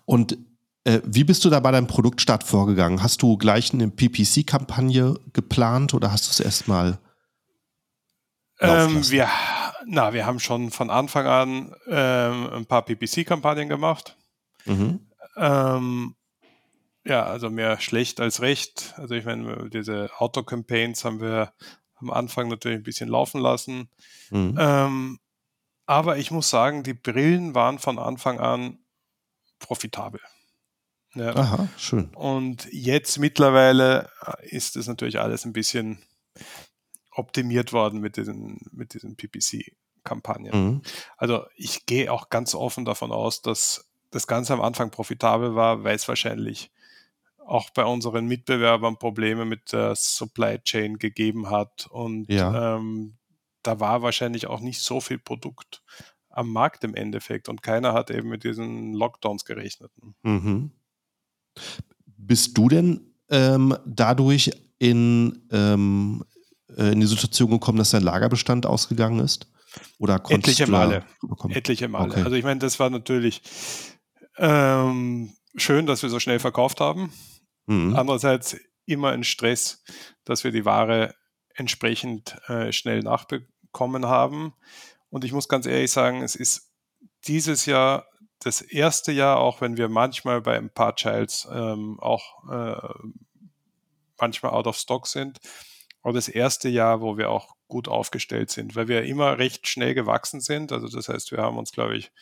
[0.05, 0.37] Und
[0.85, 3.03] wie bist du da bei deinem Produktstart vorgegangen?
[3.03, 6.99] Hast du gleich eine PPC-Kampagne geplant oder hast du es erstmal?
[8.61, 9.29] Ähm, wir,
[9.87, 14.17] na, wir haben schon von Anfang an ähm, ein paar PPC-Kampagnen gemacht.
[14.65, 15.01] Mhm.
[15.37, 16.15] Ähm,
[17.05, 18.95] ja, also mehr schlecht als recht.
[18.97, 21.53] Also ich meine, diese Auto-Campaigns haben wir
[21.97, 23.89] am Anfang natürlich ein bisschen laufen lassen.
[24.31, 24.57] Mhm.
[24.59, 25.19] Ähm,
[25.87, 28.79] aber ich muss sagen, die Brillen waren von Anfang an
[29.59, 30.21] profitabel.
[31.15, 31.35] Ja.
[31.37, 32.07] Aha, schön.
[32.15, 36.03] Und jetzt mittlerweile äh, ist das natürlich alles ein bisschen
[37.11, 40.53] optimiert worden mit diesen, mit diesen PPC-Kampagnen.
[40.53, 40.83] Mhm.
[41.17, 45.85] Also ich gehe auch ganz offen davon aus, dass das Ganze am Anfang profitabel war,
[45.85, 46.71] weil es wahrscheinlich
[47.39, 51.87] auch bei unseren Mitbewerbern Probleme mit der Supply Chain gegeben hat.
[51.91, 52.77] Und ja.
[52.77, 53.19] ähm,
[53.63, 55.83] da war wahrscheinlich auch nicht so viel Produkt
[56.31, 59.93] am Markt im Endeffekt und keiner hat eben mit diesen Lockdowns gerechnet.
[60.23, 60.73] Mhm.
[62.07, 66.25] Bist du denn ähm, dadurch in, ähm,
[66.77, 69.47] äh, in die Situation gekommen, dass dein Lagerbestand ausgegangen ist?
[69.99, 71.05] Oder Etliche Male.
[71.49, 72.11] Etliche Male.
[72.11, 72.23] Okay.
[72.23, 73.43] Also ich meine, das war natürlich
[74.37, 77.13] ähm, schön, dass wir so schnell verkauft haben.
[77.67, 77.97] Mhm.
[77.97, 79.83] Andererseits immer ein Stress,
[80.25, 81.15] dass wir die Ware
[81.55, 84.55] entsprechend äh, schnell nachbekommen haben.
[85.11, 86.73] Und ich muss ganz ehrlich sagen, es ist
[87.27, 88.07] dieses Jahr
[88.45, 93.11] das erste Jahr, auch wenn wir manchmal bei ein paar Childs ähm, auch äh,
[94.19, 95.41] manchmal out of stock sind,
[96.03, 99.95] aber das erste Jahr, wo wir auch gut aufgestellt sind, weil wir immer recht schnell
[99.95, 100.73] gewachsen sind.
[100.73, 102.13] Also das heißt, wir haben uns, glaube ich,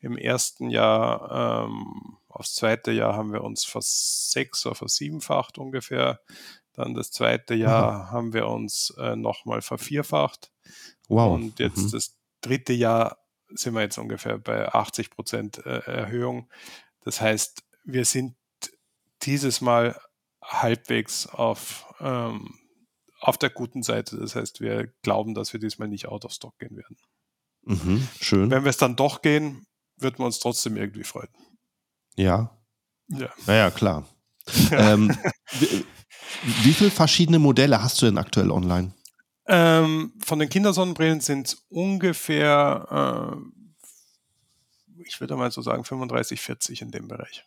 [0.00, 6.20] im ersten Jahr, ähm, aufs zweite Jahr haben wir uns versechs- oder versiebenfacht ungefähr.
[6.74, 8.10] Dann das zweite Jahr Aha.
[8.10, 10.50] haben wir uns äh, nochmal vervierfacht.
[11.08, 11.34] Wow.
[11.34, 11.90] Und jetzt mhm.
[11.92, 13.18] das dritte Jahr
[13.54, 16.50] sind wir jetzt ungefähr bei 80 Prozent äh, Erhöhung.
[17.04, 18.36] Das heißt, wir sind
[19.22, 19.98] dieses Mal
[20.42, 22.54] halbwegs auf, ähm,
[23.20, 24.16] auf der guten Seite.
[24.18, 26.96] Das heißt, wir glauben, dass wir diesmal nicht out of stock gehen werden.
[27.62, 28.50] Mhm, schön.
[28.50, 31.30] Wenn wir es dann doch gehen, wird man uns trotzdem irgendwie freuen.
[32.16, 32.58] Ja.
[33.08, 33.28] Ja.
[33.46, 34.06] Naja, klar.
[34.70, 35.16] ähm,
[35.58, 35.84] wie,
[36.62, 38.92] wie viele verschiedene Modelle hast du denn aktuell online?
[39.46, 46.82] Ähm, von den Kindersonnenbrillen sind es ungefähr, äh, ich würde mal so sagen, 35, 40
[46.82, 47.44] in dem Bereich.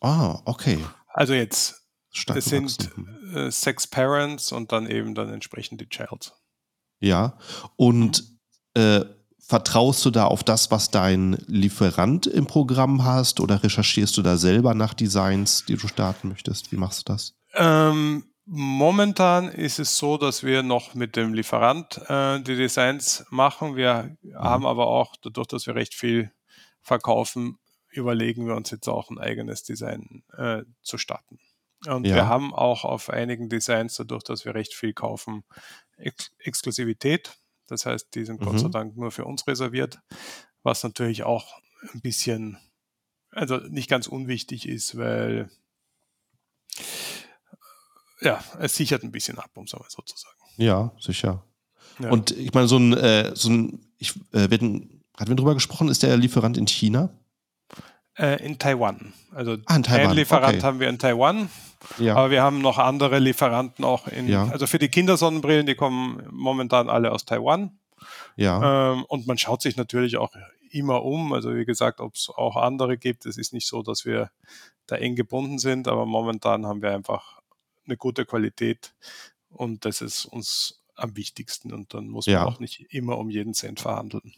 [0.00, 0.84] Ah, okay.
[1.08, 2.90] Also jetzt, Stark es sind
[3.34, 6.34] äh, sechs Parents und dann eben dann entsprechend die Child.
[7.00, 7.38] Ja,
[7.76, 8.24] und
[8.74, 9.04] äh,
[9.38, 14.36] vertraust du da auf das, was dein Lieferant im Programm hast oder recherchierst du da
[14.36, 16.72] selber nach Designs, die du starten möchtest?
[16.72, 17.34] Wie machst du das?
[17.54, 23.76] Ähm, momentan ist es so, dass wir noch mit dem Lieferant äh, die Designs machen.
[23.76, 24.34] Wir mhm.
[24.34, 26.30] haben aber auch, dadurch, dass wir recht viel
[26.80, 27.58] verkaufen,
[27.90, 31.38] überlegen wir uns jetzt auch ein eigenes Design äh, zu starten.
[31.86, 32.14] Und ja.
[32.14, 35.44] wir haben auch auf einigen Designs, dadurch, dass wir recht viel kaufen,
[35.96, 37.36] Ex Exklusivität.
[37.66, 38.46] Das heißt, die sind mhm.
[38.46, 38.72] Gott sei mhm.
[38.72, 40.00] Dank nur für uns reserviert,
[40.62, 41.60] was natürlich auch
[41.92, 42.58] ein bisschen,
[43.30, 45.50] also nicht ganz unwichtig ist, weil
[48.20, 50.36] ja, es sichert ein bisschen ab, um es mal so zu sagen.
[50.56, 51.42] Ja, sicher.
[51.98, 52.10] Ja.
[52.10, 55.88] Und ich meine, so ein, äh, so ein ich, äh, werden, hatten wir drüber gesprochen,
[55.88, 57.10] ist der Lieferant in China?
[58.16, 59.12] Äh, in Taiwan.
[59.32, 60.06] Also ah, in Taiwan.
[60.06, 60.62] einen Lieferant okay.
[60.62, 61.50] haben wir in Taiwan,
[61.98, 62.16] ja.
[62.16, 64.48] aber wir haben noch andere Lieferanten auch in, ja.
[64.48, 67.78] also für die Kindersonnenbrillen, die kommen momentan alle aus Taiwan.
[68.36, 68.92] Ja.
[68.92, 70.32] Ähm, und man schaut sich natürlich auch
[70.70, 71.32] immer um.
[71.32, 73.26] Also wie gesagt, ob es auch andere gibt.
[73.26, 74.30] Es ist nicht so, dass wir
[74.86, 77.40] da eng gebunden sind, aber momentan haben wir einfach
[77.86, 78.94] eine gute Qualität
[79.48, 82.44] und das ist uns am wichtigsten und dann muss man ja.
[82.44, 84.32] auch nicht immer um jeden Cent verhandeln.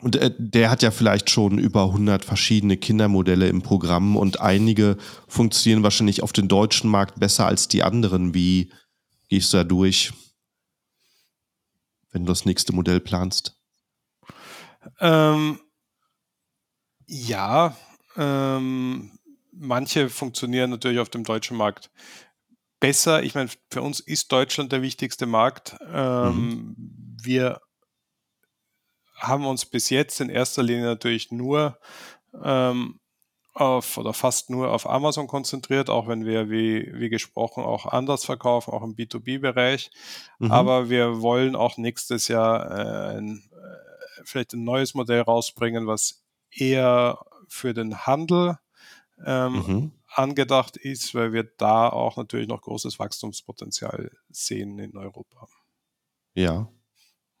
[0.00, 4.96] Und äh, der hat ja vielleicht schon über 100 verschiedene Kindermodelle im Programm und einige
[5.28, 8.34] funktionieren wahrscheinlich auf dem deutschen Markt besser als die anderen.
[8.34, 8.72] Wie
[9.28, 10.12] gehst du da durch,
[12.12, 13.58] wenn du das nächste Modell planst?
[15.00, 15.60] Ähm,
[17.06, 17.76] ja,
[18.16, 19.18] ähm,
[19.60, 21.90] manche funktionieren natürlich auf dem deutschen Markt
[22.80, 23.22] besser.
[23.22, 25.76] Ich meine, für uns ist Deutschland der wichtigste Markt.
[25.92, 26.76] Ähm, mhm.
[27.22, 27.60] Wir
[29.14, 31.78] haben uns bis jetzt in erster Linie natürlich nur
[32.42, 32.98] ähm,
[33.52, 38.24] auf oder fast nur auf Amazon konzentriert, auch wenn wir, wie, wie gesprochen, auch anders
[38.24, 39.90] verkaufen, auch im B2B-Bereich.
[40.38, 40.50] Mhm.
[40.50, 46.22] Aber wir wollen auch nächstes Jahr äh, ein, äh, vielleicht ein neues Modell rausbringen, was
[46.50, 47.18] eher
[47.48, 48.56] für den Handel
[49.24, 49.92] ähm, mhm.
[50.06, 55.48] angedacht ist, weil wir da auch natürlich noch großes Wachstumspotenzial sehen in Europa.
[56.34, 56.68] Ja.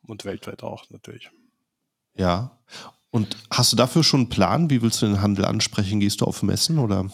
[0.02, 1.30] Und weltweit auch natürlich.
[2.14, 2.58] Ja.
[3.10, 4.70] Und hast du dafür schon einen Plan?
[4.70, 6.00] Wie willst du den Handel ansprechen?
[6.00, 7.10] Gehst du auf Messen oder?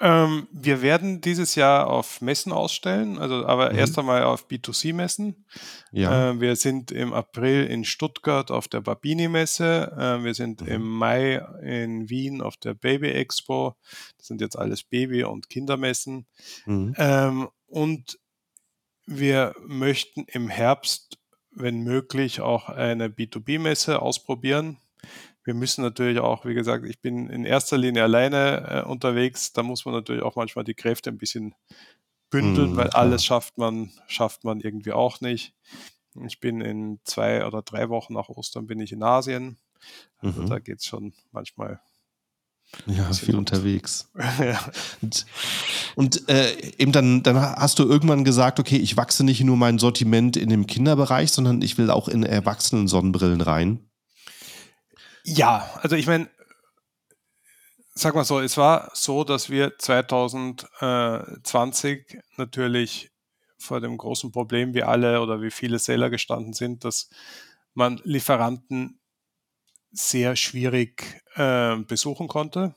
[0.00, 3.78] Ähm, wir werden dieses Jahr auf Messen ausstellen, also aber mhm.
[3.78, 5.46] erst einmal auf B2C-Messen.
[5.90, 6.30] Ja.
[6.30, 9.92] Äh, wir sind im April in Stuttgart auf der Babini-Messe.
[9.98, 10.68] Äh, wir sind mhm.
[10.68, 13.76] im Mai in Wien auf der Baby Expo.
[14.18, 16.26] Das sind jetzt alles Baby- und Kindermessen.
[16.66, 16.94] Mhm.
[16.98, 18.18] Ähm, und
[19.06, 21.18] wir möchten im Herbst,
[21.52, 24.76] wenn möglich, auch eine B2B-Messe ausprobieren
[25.46, 29.52] wir müssen natürlich auch, wie gesagt, ich bin in erster Linie alleine äh, unterwegs.
[29.52, 31.54] Da muss man natürlich auch manchmal die Kräfte ein bisschen
[32.30, 33.02] bündeln, mm, weil klar.
[33.02, 35.54] alles schafft man, schafft man irgendwie auch nicht.
[36.26, 39.56] Ich bin in zwei oder drei Wochen nach Ostern bin ich in Asien.
[40.18, 40.48] Also mhm.
[40.48, 41.80] da geht es schon manchmal.
[42.86, 44.10] Ja, viel unterwegs.
[44.40, 44.58] ja.
[45.00, 45.26] Und,
[45.94, 49.78] und äh, eben dann, dann hast du irgendwann gesagt, okay, ich wachse nicht nur mein
[49.78, 53.85] Sortiment in dem Kinderbereich, sondern ich will auch in Erwachsenen Sonnenbrillen rein.
[55.28, 56.30] Ja, also ich meine,
[57.94, 63.10] sag mal so, es war so, dass wir 2020 natürlich
[63.58, 67.10] vor dem großen Problem, wie alle oder wie viele Seller gestanden sind, dass
[67.74, 69.00] man Lieferanten
[69.90, 72.76] sehr schwierig äh, besuchen konnte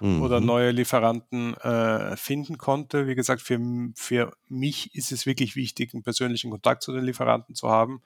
[0.00, 0.22] mhm.
[0.22, 3.06] oder neue Lieferanten äh, finden konnte.
[3.06, 3.60] Wie gesagt, für,
[3.94, 8.00] für mich ist es wirklich wichtig, einen persönlichen Kontakt zu den Lieferanten zu haben.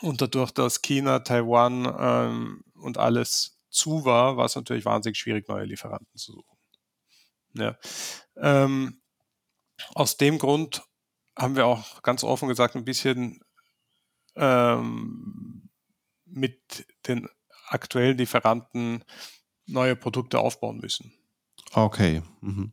[0.00, 5.48] Und dadurch, dass China, Taiwan ähm, und alles zu war, war es natürlich wahnsinnig schwierig,
[5.48, 6.58] neue Lieferanten zu suchen.
[7.54, 7.76] Ja.
[8.36, 9.00] Ähm,
[9.94, 10.82] aus dem Grund
[11.36, 13.40] haben wir auch ganz offen gesagt ein bisschen
[14.36, 15.68] ähm,
[16.24, 17.28] mit den
[17.66, 19.04] aktuellen Lieferanten
[19.66, 21.12] neue Produkte aufbauen müssen.
[21.72, 22.22] Okay.
[22.40, 22.72] Mhm.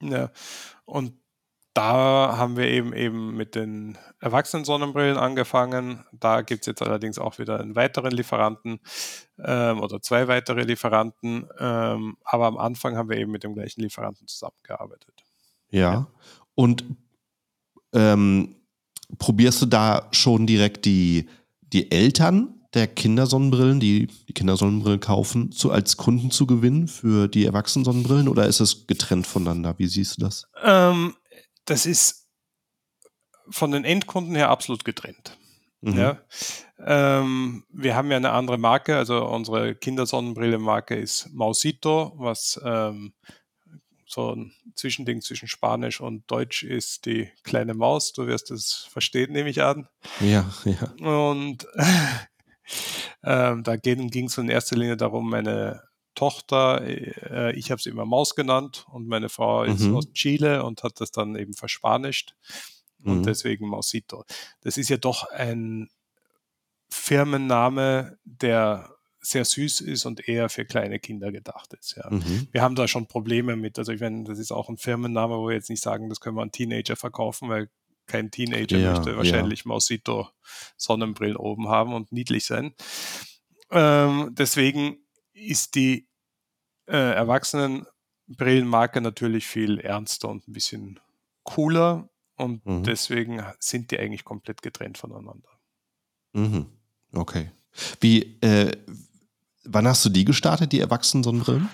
[0.00, 0.30] Ja.
[0.84, 1.21] Und
[1.74, 6.04] da haben wir eben eben mit den erwachsenen Sonnenbrillen angefangen.
[6.12, 8.80] Da gibt es jetzt allerdings auch wieder einen weiteren Lieferanten
[9.38, 11.48] ähm, oder zwei weitere Lieferanten.
[11.58, 15.24] Ähm, aber am Anfang haben wir eben mit dem gleichen Lieferanten zusammengearbeitet.
[15.70, 15.92] Ja.
[15.92, 16.06] ja.
[16.54, 16.84] Und
[17.94, 18.56] ähm,
[19.18, 21.28] probierst du da schon direkt die,
[21.60, 27.44] die Eltern der Kindersonnenbrillen, die die Kindersonnenbrillen kaufen, zu, als Kunden zu gewinnen für die
[27.44, 29.74] Erwachsenen-Sonnenbrillen oder ist es getrennt voneinander?
[29.78, 30.48] Wie siehst du das?
[30.62, 31.14] Ähm,
[31.64, 32.28] das ist
[33.50, 35.38] von den Endkunden her absolut getrennt.
[35.80, 35.98] Mhm.
[35.98, 36.20] Ja.
[36.78, 43.14] Ähm, wir haben ja eine andere Marke, also unsere Kindersonnenbrille-Marke ist Mausito, was ähm,
[44.06, 48.12] so ein Zwischending zwischen Spanisch und Deutsch ist die kleine Maus.
[48.12, 49.88] Du wirst es verstehen, nehme ich an.
[50.20, 50.92] Ja, ja.
[51.06, 51.66] Und
[53.24, 55.82] ähm, da ging es in erster Linie darum, meine
[56.14, 59.96] Tochter, äh, ich habe sie immer Maus genannt und meine Frau ist mhm.
[59.96, 62.34] aus Chile und hat das dann eben verspanischt
[63.04, 63.22] und mhm.
[63.22, 64.24] deswegen Mausito.
[64.60, 65.90] Das ist ja doch ein
[66.88, 71.96] Firmenname, der sehr süß ist und eher für kleine Kinder gedacht ist.
[71.96, 72.10] Ja.
[72.10, 72.48] Mhm.
[72.50, 73.78] Wir haben da schon Probleme mit.
[73.78, 76.36] Also ich meine, das ist auch ein Firmenname, wo wir jetzt nicht sagen, das können
[76.36, 77.70] wir an Teenager verkaufen, weil
[78.06, 79.68] kein Teenager ja, möchte wahrscheinlich ja.
[79.68, 80.28] Mausito
[80.76, 82.74] Sonnenbrillen oben haben und niedlich sein.
[83.70, 84.98] Ähm, deswegen
[85.32, 86.08] ist die
[86.86, 91.00] äh, Erwachsenenbrillenmarke natürlich viel ernster und ein bisschen
[91.42, 92.84] cooler und mhm.
[92.84, 95.48] deswegen sind die eigentlich komplett getrennt voneinander.
[96.32, 96.66] Mhm.
[97.12, 97.50] Okay.
[98.00, 98.72] Wie, äh,
[99.64, 101.68] wann hast du die gestartet, die Erwachsenen-Sonnenbrillen?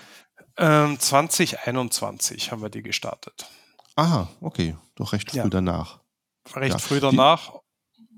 [0.57, 3.49] Ähm, 2021 haben wir die gestartet.
[3.95, 4.75] Aha, okay.
[4.95, 5.47] Doch recht früh ja.
[5.47, 5.99] danach.
[6.53, 6.77] Recht ja.
[6.79, 7.53] früh danach,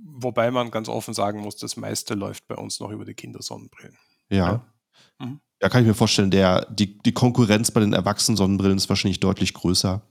[0.04, 3.98] wobei man ganz offen sagen muss, das meiste läuft bei uns noch über die Kindersonnenbrillen.
[4.30, 4.38] Ja.
[4.38, 4.66] Ja,
[5.22, 5.40] mhm.
[5.62, 9.54] ja kann ich mir vorstellen, der, die, die Konkurrenz bei den Erwachsenen-Sonnenbrillen ist wahrscheinlich deutlich
[9.54, 10.02] größer.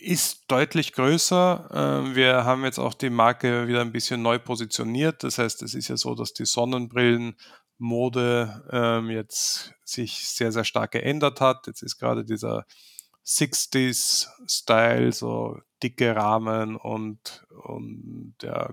[0.00, 1.70] Ist deutlich größer.
[1.72, 5.24] Ähm, wir haben jetzt auch die Marke wieder ein bisschen neu positioniert.
[5.24, 10.92] Das heißt, es ist ja so, dass die Sonnenbrillenmode ähm, jetzt sich sehr, sehr stark
[10.92, 11.66] geändert hat.
[11.66, 12.64] Jetzt ist gerade dieser
[13.26, 18.70] 60s-Style, so dicke Rahmen und, und ja,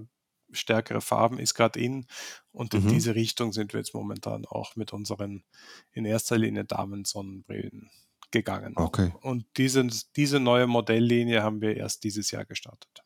[0.56, 2.08] stärkere Farben ist gerade in.
[2.52, 2.89] Und in mhm.
[2.89, 5.44] diese Richtung sind wir jetzt momentan auch mit unseren
[5.91, 7.89] in erster Linie Damen-Sonnenbrillen
[8.32, 8.74] gegangen.
[8.76, 9.13] Okay.
[9.22, 13.04] Und diese, diese neue Modelllinie haben wir erst dieses Jahr gestartet.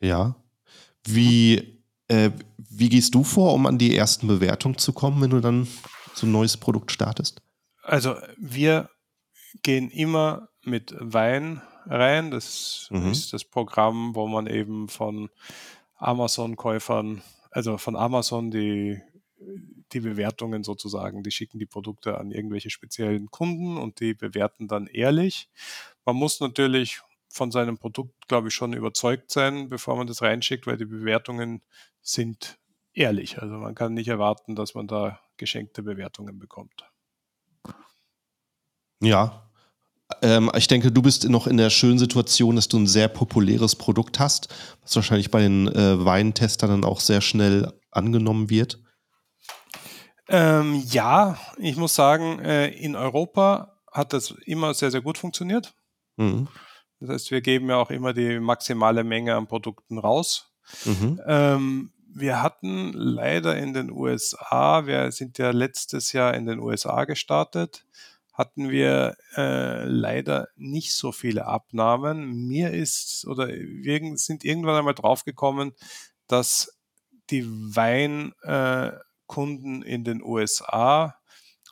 [0.00, 0.36] Ja.
[1.04, 5.40] Wie, äh, wie gehst du vor, um an die ersten Bewertungen zu kommen, wenn du
[5.40, 5.68] dann
[6.14, 7.42] so ein neues Produkt startest?
[7.82, 8.88] Also wir
[9.62, 12.30] gehen immer mit Wein rein.
[12.30, 13.10] Das mhm.
[13.10, 15.30] ist das Programm, wo man eben von
[15.96, 19.00] Amazon-Käufern, also von Amazon die,
[19.92, 24.86] die Bewertungen sozusagen, die schicken die Produkte an irgendwelche speziellen Kunden und die bewerten dann
[24.86, 25.48] ehrlich.
[26.04, 30.66] Man muss natürlich von seinem Produkt, glaube ich, schon überzeugt sein, bevor man das reinschickt,
[30.66, 31.62] weil die Bewertungen
[32.00, 32.58] sind
[32.92, 33.40] ehrlich.
[33.42, 36.88] Also man kann nicht erwarten, dass man da geschenkte Bewertungen bekommt.
[39.00, 39.50] Ja,
[40.22, 43.74] ähm, ich denke, du bist noch in der schönen Situation, dass du ein sehr populäres
[43.74, 44.48] Produkt hast,
[44.82, 48.80] was wahrscheinlich bei den äh, Weintestern dann auch sehr schnell angenommen wird.
[50.28, 55.74] Ähm, ja, ich muss sagen, äh, in Europa hat das immer sehr, sehr gut funktioniert.
[56.16, 56.48] Mhm.
[57.00, 60.54] Das heißt, wir geben ja auch immer die maximale Menge an Produkten raus.
[60.84, 61.20] Mhm.
[61.26, 67.04] Ähm, wir hatten leider in den USA, wir sind ja letztes Jahr in den USA
[67.04, 67.84] gestartet,
[68.34, 72.46] hatten wir äh, leider nicht so viele Abnahmen.
[72.46, 75.72] Mir ist oder wir sind irgendwann einmal draufgekommen,
[76.26, 76.78] dass
[77.30, 81.16] die Weinkunden äh, in den USA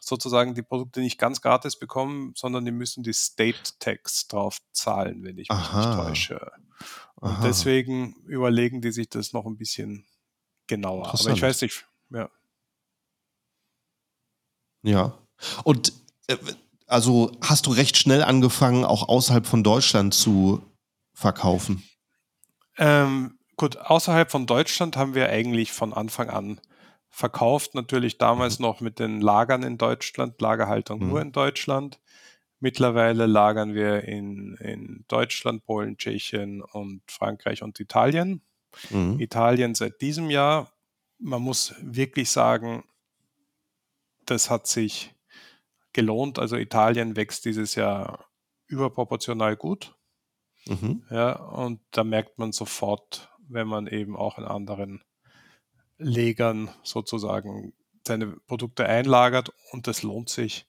[0.01, 5.25] sozusagen die Produkte nicht ganz gratis bekommen, sondern die müssen die State Tax drauf zahlen,
[5.25, 5.79] wenn ich mich Aha.
[5.79, 6.53] nicht täusche.
[7.17, 7.47] Und Aha.
[7.47, 10.07] deswegen überlegen die sich das noch ein bisschen
[10.69, 11.09] genauer.
[11.09, 12.31] Aber ich weiß nicht, ja.
[14.83, 15.19] Ja.
[15.65, 15.93] Und
[16.87, 20.63] also hast du recht schnell angefangen, auch außerhalb von Deutschland zu
[21.15, 21.83] verkaufen?
[22.79, 26.61] Ähm, gut, außerhalb von Deutschland haben wir eigentlich von Anfang an
[27.09, 27.75] verkauft.
[27.75, 31.09] Natürlich damals noch mit den Lagern in Deutschland, Lagerhaltung mhm.
[31.09, 32.01] nur in Deutschland.
[32.61, 38.41] Mittlerweile lagern wir in, in Deutschland, Polen, Tschechien und Frankreich und Italien.
[38.91, 39.19] Mhm.
[39.19, 40.73] Italien seit diesem Jahr.
[41.19, 42.85] Man muss wirklich sagen,
[44.27, 45.13] das hat sich
[45.93, 46.39] gelohnt.
[46.39, 48.27] Also Italien wächst dieses Jahr
[48.67, 49.95] überproportional gut.
[50.67, 51.03] Mhm.
[51.11, 55.03] Ja, und da merkt man sofort, wenn man eben auch in anderen
[55.99, 57.73] Legern sozusagen
[58.07, 60.67] seine Produkte einlagert und das lohnt sich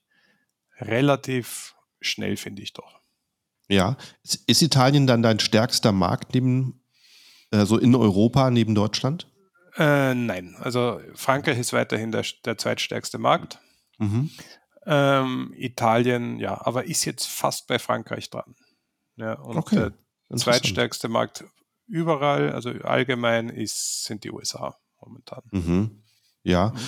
[0.78, 3.00] relativ schnell, finde ich doch.
[3.68, 3.96] Ja.
[4.22, 6.82] Ist Italien dann dein stärkster Markt neben,
[7.50, 9.30] also in Europa neben Deutschland?
[9.76, 13.58] Äh, nein, also Frankreich ist weiterhin der, der zweitstärkste Markt.
[13.98, 14.30] Mhm.
[14.86, 18.54] Ähm, Italien, ja, aber ist jetzt fast bei Frankreich dran.
[19.16, 19.90] Ja, und okay.
[20.30, 21.44] der zweitstärkste Markt
[21.86, 25.42] überall, also allgemein, ist, sind die USA momentan.
[25.52, 26.02] Mhm.
[26.42, 26.78] Ja, mhm.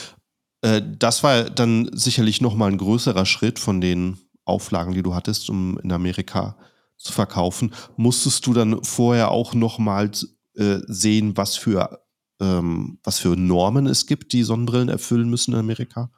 [0.63, 5.51] Äh, das war dann sicherlich nochmal ein größerer Schritt von den Auflagen, die du hattest,
[5.51, 6.57] um in Amerika
[6.97, 7.75] zu verkaufen.
[7.97, 10.11] Musstest du dann vorher auch nochmal
[10.55, 12.01] äh, sehen, was für,
[12.41, 16.11] ähm, was für Normen es gibt, die Sonnenbrillen erfüllen müssen in Amerika?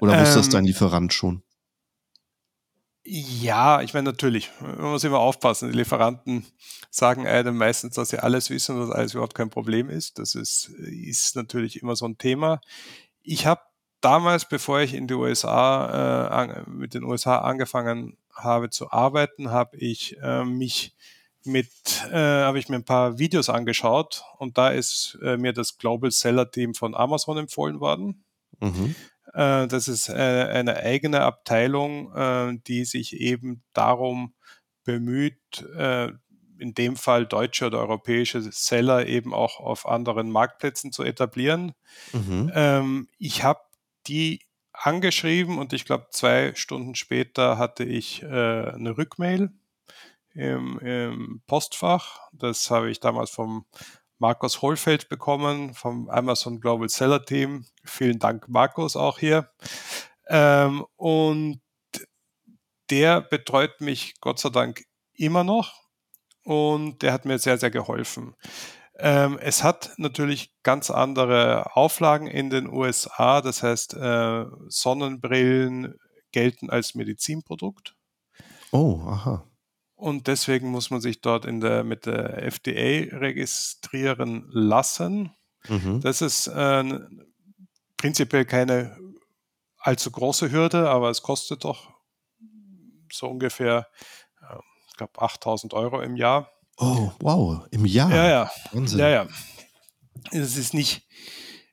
[0.00, 1.42] Oder wusste ähm, das dein Lieferant schon?
[3.06, 5.70] Ja, ich meine natürlich, man muss immer aufpassen.
[5.70, 6.46] Die Lieferanten
[6.90, 10.18] sagen einem meistens, dass sie alles wissen und dass alles überhaupt kein Problem ist.
[10.18, 12.62] Das ist, ist natürlich immer so ein Thema.
[13.22, 13.60] Ich habe
[14.00, 19.76] damals, bevor ich in die USA äh, mit den USA angefangen habe zu arbeiten, habe
[19.76, 20.94] ich äh, mich
[21.44, 21.68] mit,
[22.10, 26.10] äh, habe ich mir ein paar Videos angeschaut und da ist äh, mir das Global
[26.10, 28.24] Seller Team von Amazon empfohlen worden.
[28.60, 28.94] Mhm.
[29.34, 34.34] Äh, das ist äh, eine eigene Abteilung, äh, die sich eben darum
[34.84, 35.64] bemüht,
[36.58, 41.72] in dem Fall deutsche oder europäische Seller eben auch auf anderen Marktplätzen zu etablieren.
[42.12, 42.52] Mhm.
[42.54, 43.60] Ähm, ich habe
[44.06, 44.40] die
[44.74, 49.52] angeschrieben und ich glaube, zwei Stunden später hatte ich eine Rückmail
[50.34, 52.18] im, im Postfach.
[52.32, 53.64] Das habe ich damals vom
[54.24, 57.66] Markus Hohlfeld bekommen vom Amazon Global Seller Team.
[57.84, 59.50] Vielen Dank, Markus, auch hier.
[60.28, 61.60] Ähm, und
[62.88, 65.74] der betreut mich Gott sei Dank immer noch
[66.42, 68.34] und der hat mir sehr, sehr geholfen.
[68.98, 73.42] Ähm, es hat natürlich ganz andere Auflagen in den USA.
[73.42, 75.98] Das heißt, äh, Sonnenbrillen
[76.32, 77.94] gelten als Medizinprodukt.
[78.72, 79.44] Oh, aha
[79.96, 85.32] und deswegen muss man sich dort in der, mit der FDA registrieren lassen.
[85.68, 86.00] Mhm.
[86.00, 87.00] Das ist äh,
[87.96, 88.98] prinzipiell keine
[89.78, 91.92] allzu große Hürde, aber es kostet doch
[93.12, 93.88] so ungefähr,
[94.40, 94.56] äh,
[94.88, 96.50] ich glaube, 8000 Euro im Jahr.
[96.78, 98.10] Oh, wow, im Jahr?
[98.10, 98.50] Ja, ja.
[98.72, 98.98] Wahnsinn.
[98.98, 99.28] Ja, ja.
[100.32, 101.06] Es ist nicht,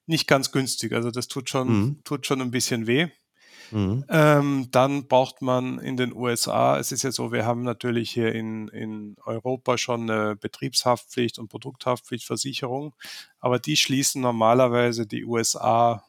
[0.06, 2.04] nicht ganz günstig, also das tut schon, mhm.
[2.04, 3.10] tut schon ein bisschen weh.
[3.72, 4.06] Mhm.
[4.10, 8.34] Ähm, dann braucht man in den USA, es ist ja so, wir haben natürlich hier
[8.34, 12.96] in, in Europa schon eine Betriebshaftpflicht und Produkthaftpflichtversicherung,
[13.40, 16.04] aber die schließen normalerweise die USA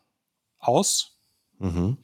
[0.58, 1.16] aus.
[1.58, 1.98] Mhm.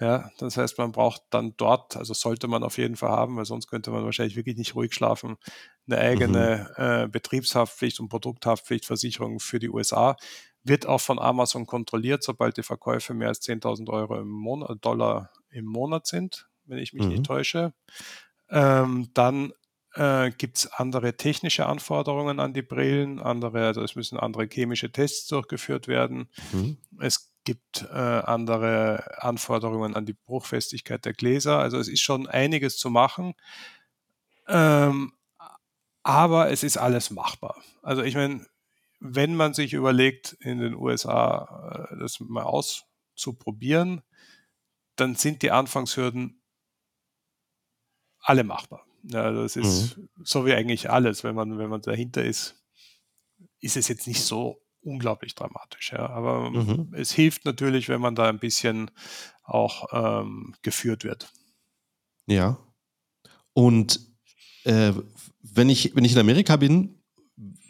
[0.00, 3.44] Ja, das heißt, man braucht dann dort, also sollte man auf jeden Fall haben, weil
[3.44, 5.36] sonst könnte man wahrscheinlich wirklich nicht ruhig schlafen,
[5.86, 6.84] eine eigene mhm.
[6.84, 10.16] äh, Betriebshaftpflicht und Produkthaftpflichtversicherung für die USA
[10.64, 15.30] wird auch von Amazon kontrolliert, sobald die Verkäufe mehr als 10.000 Euro im Monat, Dollar
[15.50, 17.08] im Monat sind, wenn ich mich mhm.
[17.10, 17.72] nicht täusche.
[18.48, 19.52] Ähm, dann
[19.94, 24.90] äh, gibt es andere technische Anforderungen an die Brillen, andere, also es müssen andere chemische
[24.90, 26.28] Tests durchgeführt werden.
[26.52, 26.78] Mhm.
[27.00, 31.58] Es gibt äh, andere Anforderungen an die Bruchfestigkeit der Gläser.
[31.58, 33.34] Also es ist schon einiges zu machen.
[34.48, 35.12] Ähm,
[36.02, 37.56] aber es ist alles machbar.
[37.82, 38.46] Also ich meine,
[39.02, 44.02] wenn man sich überlegt, in den USA äh, das mal auszuprobieren,
[44.96, 46.40] dann sind die Anfangshürden
[48.20, 48.86] alle machbar.
[49.02, 50.08] Ja, das ist mhm.
[50.22, 52.62] so wie eigentlich alles, wenn man, wenn man dahinter ist,
[53.58, 55.92] ist es jetzt nicht so unglaublich dramatisch.
[55.92, 56.08] Ja.
[56.08, 56.94] Aber mhm.
[56.94, 58.90] es hilft natürlich, wenn man da ein bisschen
[59.42, 61.32] auch ähm, geführt wird.
[62.26, 62.58] Ja.
[63.52, 64.00] Und
[64.62, 64.92] äh,
[65.40, 67.01] wenn, ich, wenn ich in Amerika bin,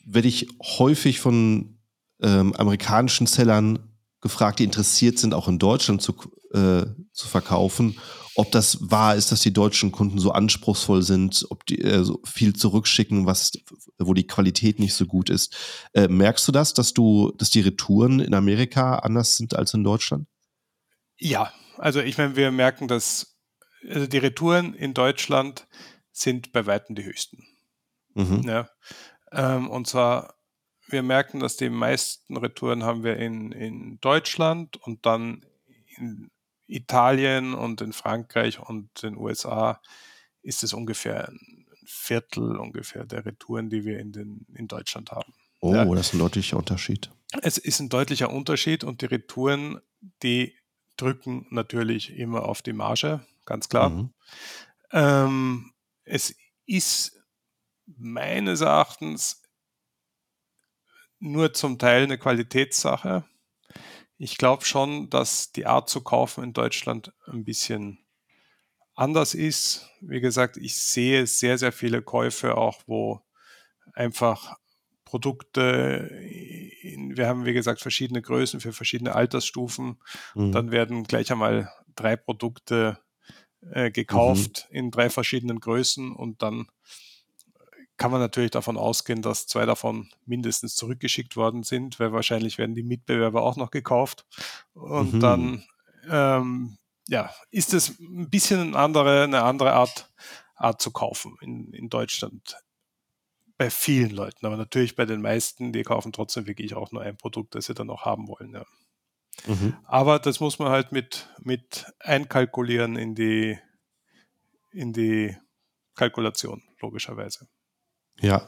[0.05, 1.79] werde ich häufig von
[2.21, 3.79] ähm, amerikanischen Sellern
[4.21, 6.15] gefragt, die interessiert sind, auch in Deutschland zu,
[6.53, 7.99] äh, zu verkaufen,
[8.35, 12.21] ob das wahr ist, dass die deutschen Kunden so anspruchsvoll sind, ob die äh, so
[12.25, 13.53] viel zurückschicken, was,
[13.99, 15.57] wo die Qualität nicht so gut ist.
[15.93, 19.85] Äh, merkst du das, dass du, dass die Retouren in Amerika anders sind als in
[19.85, 20.29] Deutschland?
[21.19, 23.37] Ja, also ich meine, wir merken, dass
[23.89, 25.67] also die Retouren in Deutschland
[26.13, 27.45] sind bei weitem die höchsten.
[28.15, 28.43] Mhm.
[28.47, 28.69] Ja.
[29.33, 30.35] Ähm, und zwar,
[30.89, 35.45] wir merken, dass die meisten Retouren haben wir in, in Deutschland und dann
[35.97, 36.31] in
[36.67, 39.81] Italien und in Frankreich und den USA
[40.43, 45.35] ist es ungefähr ein Viertel ungefähr der Retouren, die wir in, den, in Deutschland haben.
[45.61, 45.85] Oh, ja.
[45.85, 47.11] das ist ein deutlicher Unterschied.
[47.43, 49.81] Es ist ein deutlicher Unterschied und die Retouren,
[50.23, 50.57] die
[50.97, 53.91] drücken natürlich immer auf die Marge, ganz klar.
[53.91, 54.11] Mhm.
[54.93, 55.73] Ähm,
[56.05, 56.35] es
[56.67, 57.22] ist
[57.99, 59.43] meines Erachtens
[61.19, 63.25] nur zum Teil eine Qualitätssache.
[64.19, 67.99] Ich glaube schon, dass die Art zu kaufen in Deutschland ein bisschen
[68.95, 69.89] anders ist.
[70.01, 73.21] Wie gesagt, ich sehe sehr, sehr viele Käufe auch, wo
[73.95, 74.57] einfach
[75.05, 76.09] Produkte,
[76.81, 80.01] in, wir haben wie gesagt verschiedene Größen für verschiedene Altersstufen.
[80.35, 80.53] Mhm.
[80.53, 82.99] Dann werden gleich einmal drei Produkte
[83.71, 84.77] äh, gekauft mhm.
[84.77, 86.67] in drei verschiedenen Größen und dann
[88.03, 92.75] kann man natürlich davon ausgehen, dass zwei davon mindestens zurückgeschickt worden sind, weil wahrscheinlich werden
[92.75, 94.27] die Mitbewerber auch noch gekauft.
[94.75, 95.21] Und mhm.
[95.21, 95.65] dann
[96.11, 100.13] ähm, ja, ist es ein bisschen eine andere, eine andere Art,
[100.57, 102.57] Art zu kaufen in, in Deutschland.
[103.57, 107.17] Bei vielen Leuten, aber natürlich bei den meisten, die kaufen trotzdem wirklich auch nur ein
[107.17, 108.53] Produkt, das sie dann auch haben wollen.
[108.53, 108.67] Ja.
[109.47, 109.77] Mhm.
[109.85, 113.61] Aber das muss man halt mit, mit einkalkulieren in die,
[114.73, 115.37] in die
[115.95, 117.47] Kalkulation, logischerweise.
[118.21, 118.47] Ja.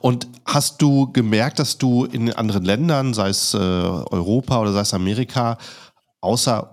[0.00, 4.80] Und hast du gemerkt, dass du in anderen Ländern, sei es äh, Europa oder sei
[4.80, 5.58] es Amerika,
[6.20, 6.72] außer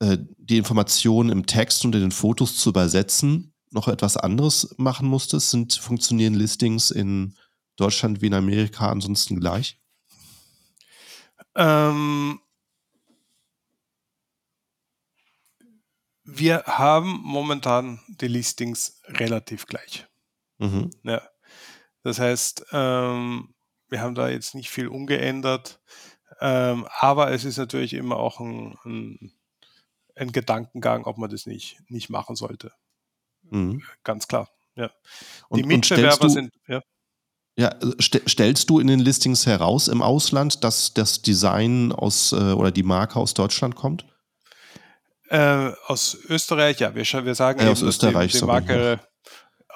[0.00, 5.08] äh, die Informationen im Text und in den Fotos zu übersetzen, noch etwas anderes machen
[5.08, 5.50] musstest?
[5.50, 7.34] Sind funktionieren Listings in
[7.76, 9.78] Deutschland wie in Amerika ansonsten gleich?
[11.56, 12.40] Ähm,
[16.24, 20.06] wir haben momentan die Listings relativ gleich.
[20.58, 20.90] Mhm.
[21.02, 21.22] Ja.
[22.06, 23.54] Das heißt, ähm,
[23.88, 25.80] wir haben da jetzt nicht viel umgeändert,
[26.40, 29.32] ähm, aber es ist natürlich immer auch ein, ein
[30.16, 32.72] ein Gedankengang, ob man das nicht, nicht machen sollte.
[33.50, 33.82] Mhm.
[34.02, 34.48] Ganz klar.
[34.74, 34.90] Ja.
[35.54, 36.54] Die und, Mitbewerber und sind.
[36.66, 36.82] Ja.
[37.58, 42.32] Ja, also st stellst du in den Listings heraus im Ausland, dass das Design aus
[42.32, 44.04] äh, oder die Marke aus Deutschland kommt?
[45.28, 46.94] Äh, aus Österreich, ja.
[46.94, 49.00] Wir, wir sagen ja, eben, aus Österreich, die, die Marke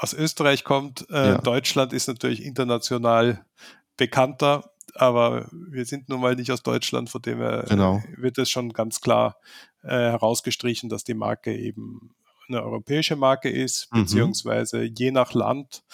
[0.00, 1.06] aus Österreich kommt.
[1.10, 1.38] Äh, ja.
[1.38, 3.44] Deutschland ist natürlich international
[3.98, 8.02] bekannter, aber wir sind nun mal nicht aus Deutschland, von dem her genau.
[8.16, 9.36] wird es schon ganz klar
[9.82, 12.14] äh, herausgestrichen, dass die Marke eben
[12.48, 14.00] eine europäische Marke ist, mhm.
[14.00, 15.84] beziehungsweise je nach Land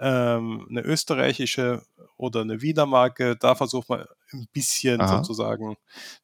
[0.00, 1.82] ähm, eine österreichische
[2.16, 3.36] oder eine Wiener Marke.
[3.36, 5.18] Da versucht man ein bisschen Aha.
[5.18, 5.76] sozusagen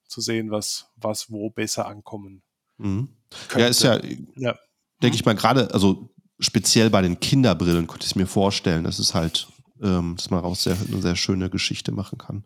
[0.07, 2.43] zu sehen, was, was wo besser ankommen.
[2.79, 3.11] Mhm.
[3.55, 4.01] Ja, ist ja,
[4.37, 4.59] ja.
[5.03, 6.09] denke ich mal, gerade, also
[6.39, 9.49] speziell bei den Kinderbrillen könnte ich mir vorstellen, dass es halt,
[9.83, 12.45] ähm, dass man daraus sehr, eine sehr schöne Geschichte machen kann.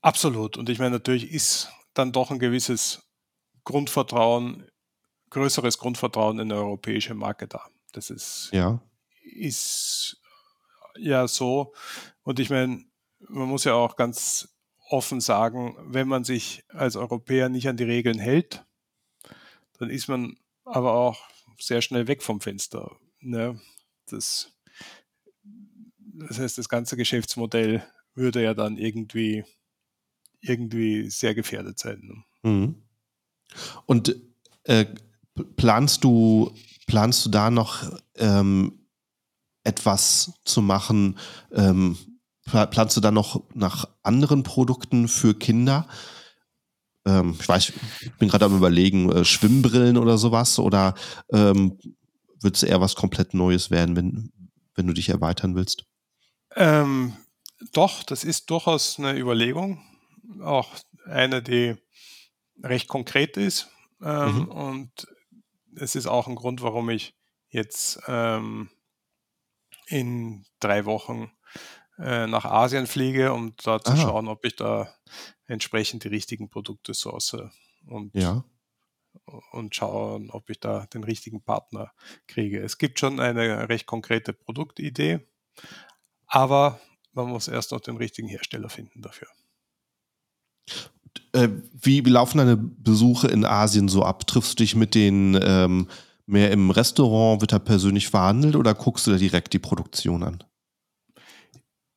[0.00, 0.56] Absolut.
[0.56, 3.02] Und ich meine, natürlich ist dann doch ein gewisses
[3.64, 4.66] Grundvertrauen,
[5.30, 7.62] größeres Grundvertrauen in eine europäische Marke da.
[7.92, 8.82] Das ist, ja.
[9.22, 10.20] ist
[10.98, 11.72] ja so.
[12.22, 12.84] Und ich meine,
[13.28, 14.48] man muss ja auch ganz
[14.88, 18.64] offen sagen, wenn man sich als Europäer nicht an die Regeln hält,
[19.78, 21.18] dann ist man aber auch
[21.58, 22.96] sehr schnell weg vom Fenster.
[23.22, 23.60] Ne?
[24.06, 24.52] Das,
[26.14, 27.82] das heißt, das ganze Geschäftsmodell
[28.14, 29.44] würde ja dann irgendwie,
[30.40, 32.00] irgendwie sehr gefährdet sein.
[32.02, 32.50] Ne?
[32.50, 32.82] Mhm.
[33.86, 34.16] Und
[34.64, 34.86] äh,
[35.56, 36.54] planst du,
[36.86, 38.86] planst du da noch ähm,
[39.64, 41.18] etwas zu machen?
[41.52, 41.96] Ähm,
[42.44, 45.86] planst du da noch nach anderen Produkten für Kinder?
[47.04, 50.94] Ähm, ich weiß, ich bin gerade am überlegen, äh, Schwimmbrillen oder sowas oder
[51.32, 51.78] ähm,
[52.42, 54.32] wird es eher was komplett Neues werden, wenn,
[54.74, 55.84] wenn du dich erweitern willst?
[56.56, 57.16] Ähm,
[57.72, 59.82] doch, das ist durchaus eine Überlegung.
[60.42, 60.68] Auch
[61.06, 61.76] eine, die
[62.62, 63.68] recht konkret ist.
[64.02, 64.48] Ähm, mhm.
[64.48, 65.06] Und
[65.76, 67.14] es ist auch ein Grund, warum ich
[67.48, 68.70] jetzt ähm,
[69.86, 71.30] in drei Wochen
[71.98, 74.00] äh, nach Asien fliege, um da zu Aha.
[74.00, 74.92] schauen, ob ich da
[75.46, 77.36] entsprechend die richtigen Produkte source
[77.86, 78.44] und, ja.
[79.52, 81.92] Und schauen, ob ich da den richtigen Partner
[82.26, 82.60] kriege.
[82.60, 85.20] Es gibt schon eine recht konkrete Produktidee,
[86.26, 86.80] aber
[87.12, 89.28] man muss erst noch den richtigen Hersteller finden dafür.
[91.32, 94.26] Äh, wie laufen deine Besuche in Asien so ab?
[94.26, 95.88] Triffst du dich mit denen ähm,
[96.26, 100.44] mehr im Restaurant, wird da persönlich verhandelt oder guckst du da direkt die Produktion an?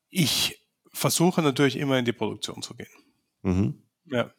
[0.10, 0.62] Ich
[0.92, 2.88] versuche natürlich immer in die Produktion zu gehen.
[3.44, 3.84] Mhm.
[4.06, 4.32] Ja.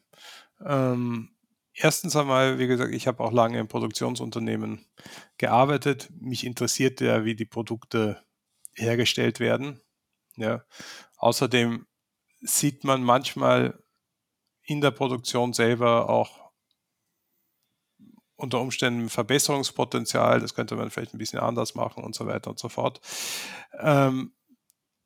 [0.65, 1.29] Ähm,
[1.77, 4.85] erstens einmal, wie gesagt, ich habe auch lange im Produktionsunternehmen
[5.37, 6.09] gearbeitet.
[6.19, 8.23] Mich interessiert ja, wie die Produkte
[8.73, 9.79] hergestellt werden.
[10.35, 10.63] Ja.
[11.17, 11.85] Außerdem
[12.41, 13.81] sieht man manchmal
[14.63, 16.51] in der Produktion selber auch
[18.35, 22.59] unter Umständen Verbesserungspotenzial, das könnte man vielleicht ein bisschen anders machen und so weiter und
[22.59, 23.01] so fort.
[23.79, 24.33] Ähm,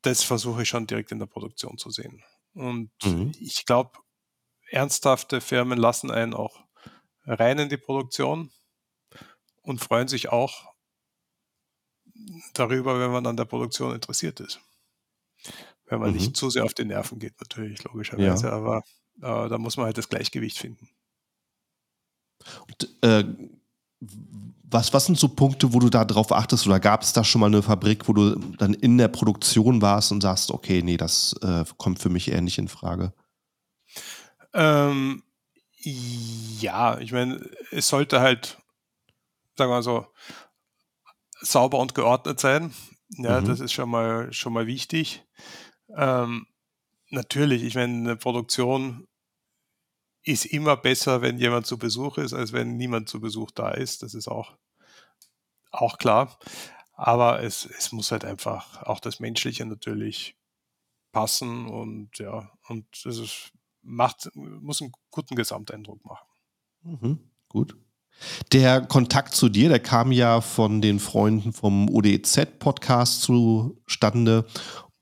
[0.02, 2.22] das versuche ich schon direkt in der Produktion zu sehen.
[2.52, 3.32] Und mhm.
[3.40, 3.92] ich glaube,
[4.72, 6.64] ernsthafte Firmen lassen einen auch
[7.24, 8.50] rein in die Produktion
[9.62, 10.72] und freuen sich auch
[12.54, 14.60] darüber, wenn man an der Produktion interessiert ist.
[15.86, 16.16] Wenn man mhm.
[16.16, 18.52] nicht zu sehr auf die Nerven geht, natürlich, logischerweise, ja.
[18.52, 18.82] aber
[19.20, 20.88] äh, da muss man halt das Gleichgewicht finden.
[22.66, 23.24] Und, äh,
[24.64, 26.66] Was, was sind so Punkte, wo du da drauf achtest?
[26.66, 30.10] Oder gab es da schon mal eine Fabrik, wo du dann in der Produktion warst
[30.12, 33.12] und sagst, okay, nee, das äh, kommt für mich eher nicht in Frage?
[34.54, 35.22] Ähm,
[35.84, 38.58] ja, ich meine, es sollte halt,
[39.56, 40.06] sagen wir mal so,
[41.40, 42.72] sauber und geordnet sein.
[43.10, 43.46] Ja, mhm.
[43.46, 45.24] das ist schon mal, schon mal wichtig.
[45.96, 46.46] Ähm,
[47.10, 49.06] natürlich, ich meine, eine Produktion
[50.24, 54.02] ist immer besser, wenn jemand zu Besuch ist, als wenn niemand zu Besuch da ist.
[54.02, 54.56] Das ist auch,
[55.72, 56.38] auch klar.
[56.94, 60.36] Aber es, es muss halt einfach auch das Menschliche natürlich
[61.10, 63.52] passen und ja, und das ist,
[63.82, 66.26] macht, muss einen guten Gesamteindruck machen.
[66.82, 67.18] Mhm,
[67.48, 67.76] gut.
[68.52, 74.46] Der Kontakt zu dir, der kam ja von den Freunden vom ODZ-Podcast zustande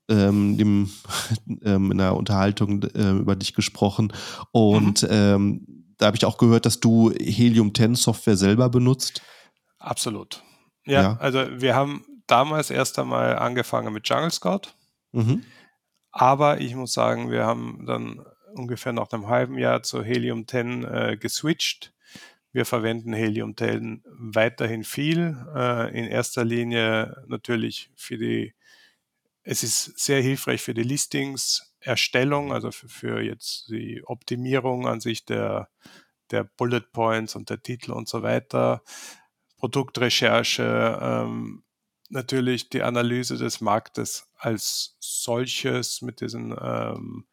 [0.09, 0.91] ähm, dem,
[1.65, 4.13] ähm, in der Unterhaltung äh, über dich gesprochen.
[4.53, 5.09] Und mhm.
[5.11, 5.67] ähm,
[5.99, 9.23] da habe ich auch gehört, dass du Helium 10 Software selber benutzt.
[9.79, 10.43] Absolut.
[10.87, 14.73] Ja, ja, also wir haben damals erst einmal angefangen mit Jungle Scout.
[15.13, 15.45] Mhm.
[16.11, 18.25] Aber ich muss sagen, wir haben dann
[18.55, 21.93] ungefähr nach einem halben Jahr zu Helium 10 äh, geswitcht.
[22.53, 25.37] Wir verwenden Helium 10 weiterhin viel.
[25.55, 28.55] Äh, in erster Linie natürlich für die
[29.43, 35.25] es ist sehr hilfreich für die Listings-Erstellung, also für, für, jetzt die Optimierung an sich
[35.25, 35.71] der,
[36.31, 38.83] der Bullet Points und der Titel und so weiter.
[39.57, 41.65] Produktrecherche, ähm,
[42.11, 47.27] natürlich die Analyse des Marktes als solches mit diesen, ähm,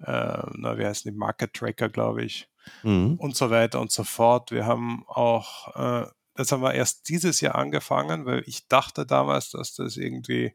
[0.00, 2.48] äh, na, wie heißen die, Market Tracker, glaube ich,
[2.82, 3.14] mhm.
[3.14, 4.50] und so weiter und so fort.
[4.50, 9.50] Wir haben auch, äh, das haben wir erst dieses Jahr angefangen, weil ich dachte damals,
[9.50, 10.54] dass das irgendwie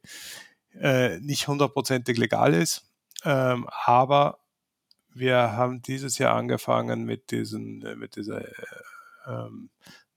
[0.80, 2.86] äh, nicht hundertprozentig legal ist.
[3.24, 4.40] Ähm, aber
[5.14, 8.54] wir haben dieses Jahr angefangen mit diesen, äh, mit dieser äh,
[9.28, 9.70] ähm,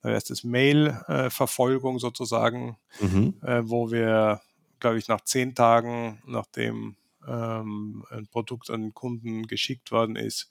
[0.02, 3.34] heißt das Mail-Verfolgung sozusagen, mhm.
[3.42, 4.42] äh, wo wir,
[4.78, 6.96] glaube ich, nach zehn Tagen, nachdem
[7.26, 10.48] ähm, ein Produkt an den Kunden geschickt worden ist,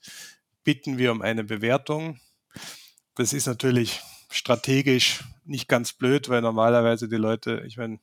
[0.64, 2.20] bitten wir um eine Bewertung.
[3.14, 4.00] Das ist natürlich
[4.30, 8.00] strategisch nicht ganz blöd, weil normalerweise die Leute, ich meine,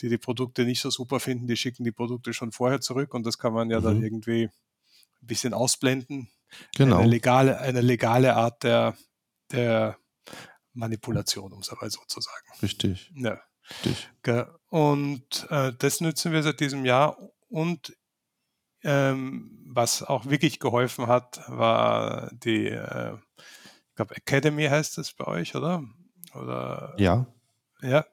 [0.00, 3.24] die die Produkte nicht so super finden, die schicken die Produkte schon vorher zurück und
[3.24, 3.84] das kann man ja mhm.
[3.84, 6.28] dann irgendwie ein bisschen ausblenden.
[6.76, 6.98] Genau.
[6.98, 8.96] Eine legale, eine legale Art der,
[9.50, 9.98] der
[10.72, 12.46] Manipulation, um es aber so zu sagen.
[12.62, 13.10] Richtig.
[13.16, 13.40] Ja.
[13.84, 14.08] Richtig.
[14.68, 17.16] Und äh, das nutzen wir seit diesem Jahr
[17.48, 17.96] und
[18.84, 23.14] ähm, was auch wirklich geholfen hat, war die, äh,
[23.88, 25.82] ich glaube, Academy heißt es bei euch, oder?
[26.34, 27.26] Oder ja.
[27.82, 28.04] Ja.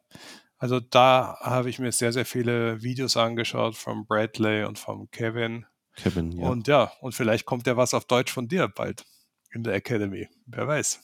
[0.58, 5.66] Also da habe ich mir sehr, sehr viele Videos angeschaut von Bradley und von Kevin.
[5.96, 6.48] Kevin, ja.
[6.48, 9.04] Und ja, und vielleicht kommt ja was auf Deutsch von dir bald
[9.52, 10.30] in der Academy.
[10.46, 11.00] Wer weiß.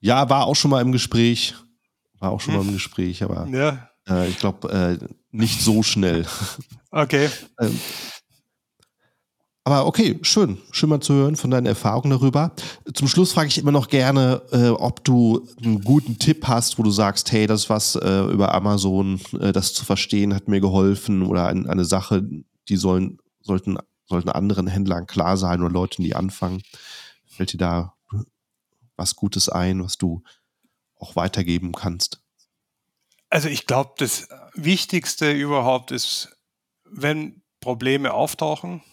[0.00, 1.54] Ja, war auch schon mal im Gespräch.
[2.18, 2.60] War auch schon hm.
[2.60, 3.90] mal im Gespräch, aber ja.
[4.08, 6.26] äh, ich glaube äh, nicht so schnell.
[6.90, 7.28] Okay.
[7.60, 7.80] ähm,
[9.66, 10.58] aber okay, schön.
[10.70, 12.52] Schön mal zu hören von deinen Erfahrungen darüber.
[12.94, 16.84] Zum Schluss frage ich immer noch gerne, äh, ob du einen guten Tipp hast, wo
[16.84, 21.24] du sagst, hey, das was äh, über Amazon, äh, das zu verstehen, hat mir geholfen
[21.24, 22.22] oder ein, eine Sache,
[22.68, 26.62] die sollen, sollten, sollten anderen Händlern klar sein oder Leuten, die anfangen.
[27.26, 27.94] Fällt dir da
[28.94, 30.22] was Gutes ein, was du
[30.96, 32.22] auch weitergeben kannst?
[33.30, 36.36] Also ich glaube, das Wichtigste überhaupt ist,
[36.84, 38.84] wenn Probleme auftauchen,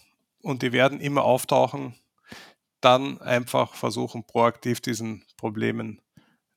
[0.44, 1.96] und die werden immer auftauchen,
[2.82, 6.02] dann einfach versuchen, proaktiv diesen Problemen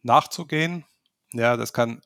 [0.02, 0.84] nachzugehen.
[1.32, 2.02] Ja, das kann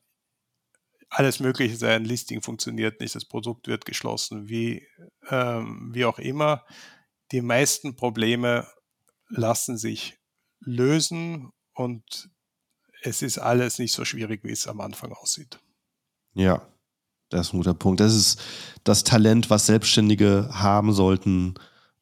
[1.09, 2.05] alles Mögliche sein.
[2.05, 4.87] Listing funktioniert nicht, das Produkt wird geschlossen, wie,
[5.29, 6.65] ähm, wie auch immer.
[7.33, 8.69] Die meisten Probleme
[9.29, 10.19] lassen sich
[10.61, 12.31] lösen und
[13.03, 15.59] es ist alles nicht so schwierig, wie es am Anfang aussieht.
[16.35, 16.67] Ja,
[17.31, 18.01] das ist ein guter Punkt.
[18.01, 18.41] Das ist
[18.85, 21.55] das Talent, was Selbstständige haben sollten,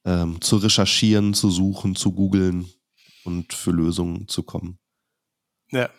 [0.09, 2.67] ähm, zu recherchieren, zu suchen, zu googeln
[3.25, 4.79] und für Lösungen zu kommen.
[5.71, 5.91] Ja.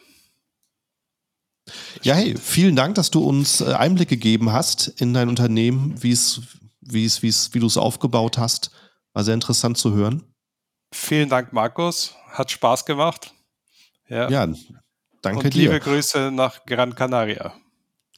[2.02, 6.12] Ja, hey, vielen Dank, dass du uns äh, Einblick gegeben hast in dein Unternehmen, wie
[6.12, 6.42] es,
[6.82, 8.72] wie es, wie es, wie du es aufgebaut hast.
[9.14, 10.24] War sehr interessant zu hören.
[10.92, 12.16] Vielen Dank, Markus.
[12.32, 13.36] Hat Spaß gemacht.
[14.08, 14.48] Ja, ja
[15.22, 15.60] danke Und dir.
[15.60, 17.54] Liebe Grüße nach Gran Canaria.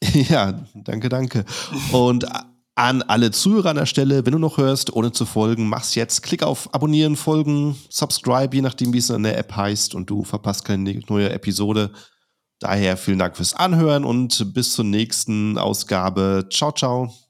[0.13, 1.43] ja, danke, danke.
[1.91, 2.25] Und
[2.75, 6.23] an alle Zuhörer an der Stelle, wenn du noch hörst, ohne zu folgen, mach's jetzt.
[6.23, 10.23] Klick auf Abonnieren, Folgen, Subscribe, je nachdem, wie es in der App heißt und du
[10.23, 11.91] verpasst keine neue Episode.
[12.59, 16.47] Daher vielen Dank fürs Anhören und bis zur nächsten Ausgabe.
[16.51, 17.21] Ciao, ciao.